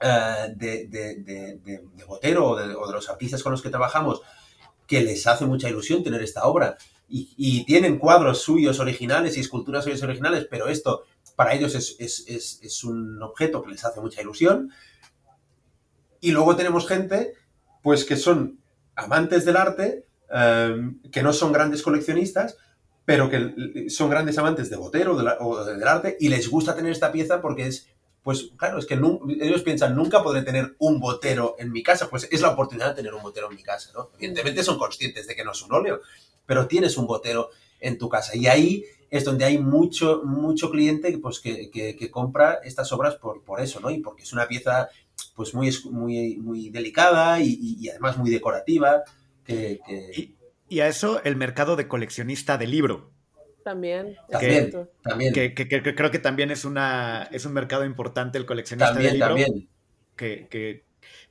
[0.00, 3.62] eh, de, de, de- de- de Botero o de, o de los artistas con los
[3.62, 4.20] que trabajamos
[4.86, 6.76] que les hace mucha ilusión tener esta obra
[7.08, 11.04] y, y tienen cuadros suyos originales y esculturas suyas originales, pero esto
[11.36, 14.70] para ellos es, es- es- es un objeto que les hace mucha ilusión.
[16.20, 17.34] Y luego tenemos gente
[17.82, 18.60] pues que son
[18.94, 22.56] amantes del arte, eh, que no son grandes coleccionistas,
[23.04, 27.10] pero que son grandes amantes de Botero o del arte y les gusta tener esta
[27.10, 27.88] pieza porque es,
[28.22, 28.94] pues claro, es que
[29.40, 32.94] ellos piensan, nunca podré tener un Botero en mi casa, pues es la oportunidad de
[32.94, 34.10] tener un Botero en mi casa, ¿no?
[34.16, 36.00] Evidentemente son conscientes de que no es un óleo,
[36.46, 41.16] pero tienes un Botero en tu casa y ahí es donde hay mucho, mucho cliente
[41.18, 43.90] pues, que, que- que compra estas obras por, por eso, ¿no?
[43.90, 44.88] Y porque es una pieza
[45.36, 49.02] pues muy, muy, muy delicada y, y- y además muy decorativa.
[49.44, 50.34] Que, que- Y,
[50.76, 53.10] y a eso el mercado de coleccionista de libro,
[53.62, 54.16] También.
[54.30, 54.72] También.
[55.02, 58.46] también, que, que- que- que creo que también es, una, es un mercado importante el
[58.46, 59.68] coleccionista de libro, también.
[60.16, 60.84] Que, que-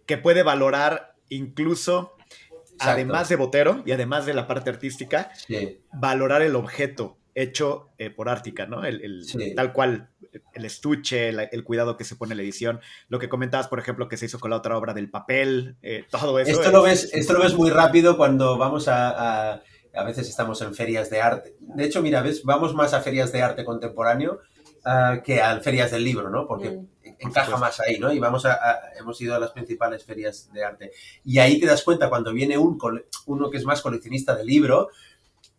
[0.06, 2.16] que puede valorar incluso,
[2.52, 2.76] Exacto.
[2.78, 8.10] además de Botero y además de la parte artística, Sí, valorar el objeto hecho eh,
[8.10, 8.84] por Ártica, ¿no?
[8.86, 9.54] El, el- Sí.
[9.56, 10.10] Tal cual,
[10.54, 12.80] el estuche, el, el cuidado que se pone en la edición,
[13.10, 16.06] lo que comentabas, por ejemplo, que se hizo con la otra obra del papel, eh,
[16.10, 16.52] todo eso.
[16.52, 19.62] Esto es- lo, ves, esto lo ves muy rápido cuando vamos a, a...
[19.94, 21.56] a veces estamos en ferias de arte.
[21.60, 24.40] De hecho, mira, ves, vamos más a ferias de arte contemporáneo
[24.86, 26.48] ah, que a ferias del libro, ¿no?
[26.48, 26.88] Porque Mm.
[27.28, 28.12] encaja más ahí, ¿no?
[28.14, 30.92] Y vamos a, a- hemos ido a las principales ferias de arte.
[31.26, 34.46] Y ahí te das cuenta cuando viene un cole- uno que es más coleccionista de
[34.46, 34.90] libro,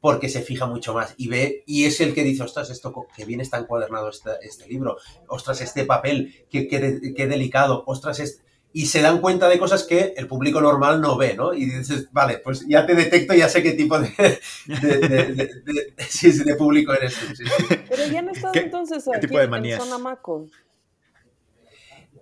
[0.02, 3.24] porque se fija mucho más y ve, y es el que dice, ostras, esto que
[3.24, 4.98] bien está encuadernado este, este libro,
[5.28, 8.42] ostras, este papel, qué, qué qué delicado, ostras, este...
[8.74, 11.52] Y se dan cuenta de cosas que el público normal no ve, ¿no?
[11.52, 14.08] Y dices, vale, pues ya te detecto, ya sé qué tipo de,
[14.66, 17.26] de, de- de- de- sí, sí, de público eres tú.
[17.36, 17.64] sí, sí.
[17.88, 19.84] Pero ya han estado ¿Qué- entonces qué aquí tipo de en manías?
[19.84, 20.46] Zona Maco.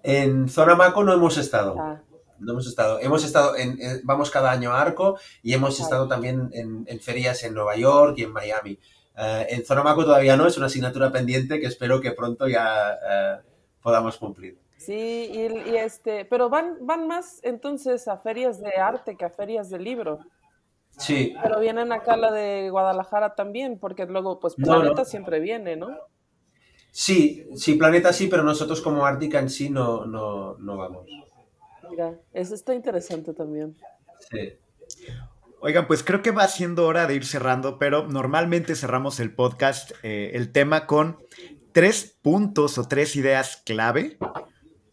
[0.03, 1.77] En Zona Maco no hemos estado.
[1.79, 2.01] Ah,
[2.41, 2.99] No hemos estado.
[3.01, 7.01] Hemos estado en, en- vamos cada año a Arco y hemos estado también en, en
[7.01, 8.79] ferias en Nueva York y en Miami.
[9.17, 12.93] Eh, en Zona Maco todavía no, es una asignatura pendiente que espero que pronto ya
[12.95, 13.37] eh,
[13.83, 14.59] podamos cumplir.
[14.77, 19.31] sí, y, y este, pero van, van más entonces a ferias de arte que a
[19.31, 20.27] ferias de libro.
[20.99, 25.05] Sí, Pero vienen acá a la de Guadalajara también, porque luego, pues, No, Planeta no.
[25.05, 25.99] siempre viene, ¿no?
[26.91, 31.07] sí, sí, Planeta sí, pero nosotros como Ártica en sí no, no, no vamos.
[32.33, 33.77] Eso está interesante también.
[34.31, 34.55] Sí.
[35.63, 39.93] Oigan, pues creo que va siendo hora de ir cerrando, pero normalmente cerramos el podcast,
[40.03, 41.19] eh, el tema con
[41.73, 44.17] tres puntos o tres ideas clave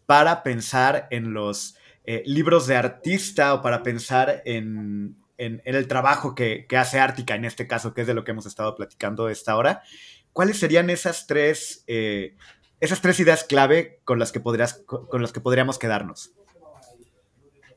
[0.04, 6.66] para pensar en los eh, libros de artista o para pensar en, el trabajo que,
[6.68, 9.56] que hace Ártica, en este caso, que es de lo que hemos estado platicando esta
[9.56, 9.82] hora.
[10.32, 12.36] ¿Cuáles serían esas tres, eh,
[12.80, 16.32] esas tres ideas clave con las, que podrías, con las que podríamos quedarnos?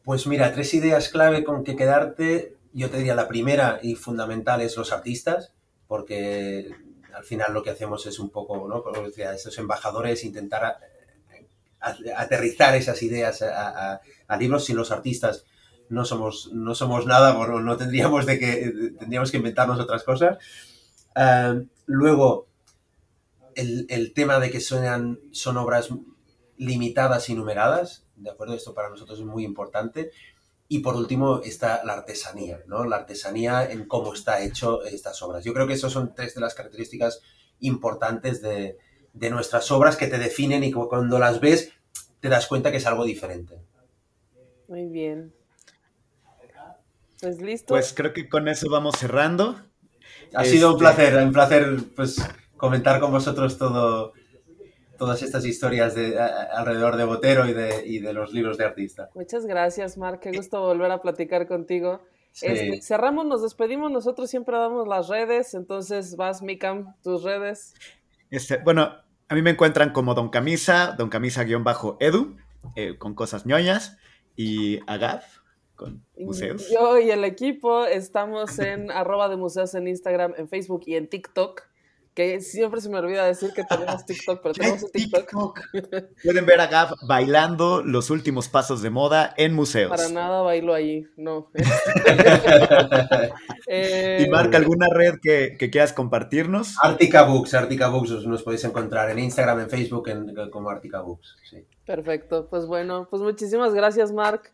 [0.04, 2.58] Pues mira, tres ideas clave con que quedarte.
[2.74, 5.54] Yo te diría la primera y fundamental es los artistas,
[5.88, 6.72] porque
[7.14, 8.82] al final lo que hacemos es un poco, ¿no?
[8.82, 10.80] Como estos embajadores, intentar a-
[12.18, 14.02] aterrizar esas ideas a,
[14.40, 14.66] libros.
[14.66, 15.46] Sin los artistas
[15.90, 20.38] no somos, no somos nada, no tendríamos, de que, tendríamos que inventarnos otras cosas.
[21.16, 22.48] Ah, luego,
[23.56, 25.90] el, tema de que son obras
[26.58, 28.54] limitadas y numeradas, ¿de acuerdo?
[28.54, 30.12] Esto para nosotros es muy importante.
[30.68, 32.86] Y por último está la artesanía, ¿no?
[32.86, 35.44] La artesanía en cómo está hecho estas obras.
[35.44, 37.22] Yo creo que esas son tres de las características
[37.60, 38.78] importantes de,
[39.14, 41.74] de nuestras obras que te definen y cuando las ves
[42.20, 43.60] te das cuenta que es algo diferente.
[44.68, 45.34] Muy bien.
[47.20, 47.74] Pues listo.
[47.74, 49.62] Pues creo que con eso vamos cerrando.
[50.34, 52.18] Ha sido un este placer, un placer pues
[52.58, 54.14] comentar con vosotros todo,
[55.02, 59.10] todas estas historias de, alrededor de Botero y de, y de, los libros de artista.
[59.16, 60.20] Muchas gracias, Marc.
[60.22, 62.02] Qué gusto volver a platicar contigo.
[62.40, 63.92] Este, cerramos, nos despedimos.
[63.92, 65.56] Nosotros siempre damos las redes.
[65.56, 67.74] Entonces, vas, Mikam, tus redes.
[68.30, 68.92] Este, bueno,
[69.28, 72.38] a mí me encuentran como Don Camisa, Don Camisa-Edu,
[72.76, 73.98] eh, con cosas ñoñas,
[74.36, 75.40] y Agaf,
[75.76, 76.70] con museos.
[76.72, 81.10] Yo y el equipo estamos en arroba de museos en Instagram, en Facebook y en
[81.10, 81.71] TikTok
[82.22, 85.60] que siempre se me olvida decir que tenemos TikTok, pero tenemos TikTok.
[86.24, 89.90] Pueden ver a Gab bailando los últimos pasos de moda en museos.
[89.90, 91.52] Para nada bailo ahí, no.
[93.68, 96.76] ¿Y marca alguna red que, quieras compartirnos?
[96.82, 100.10] Artica Books, Artica Books, nos podéis encontrar en Instagram, en Facebook
[100.52, 101.38] como Artica Books.
[101.86, 104.54] Perfecto, pues bueno, pues muchísimas gracias, Marc.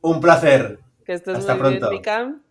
[0.00, 0.80] Un placer.
[1.04, 1.90] Que estés Hasta muy pronto.
[1.90, 2.42] bien,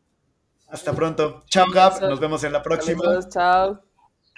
[0.68, 1.44] Hasta pronto.
[1.48, 2.02] Chao, Gab.
[2.02, 3.04] Nos vemos en la próxima.
[3.30, 3.89] chao.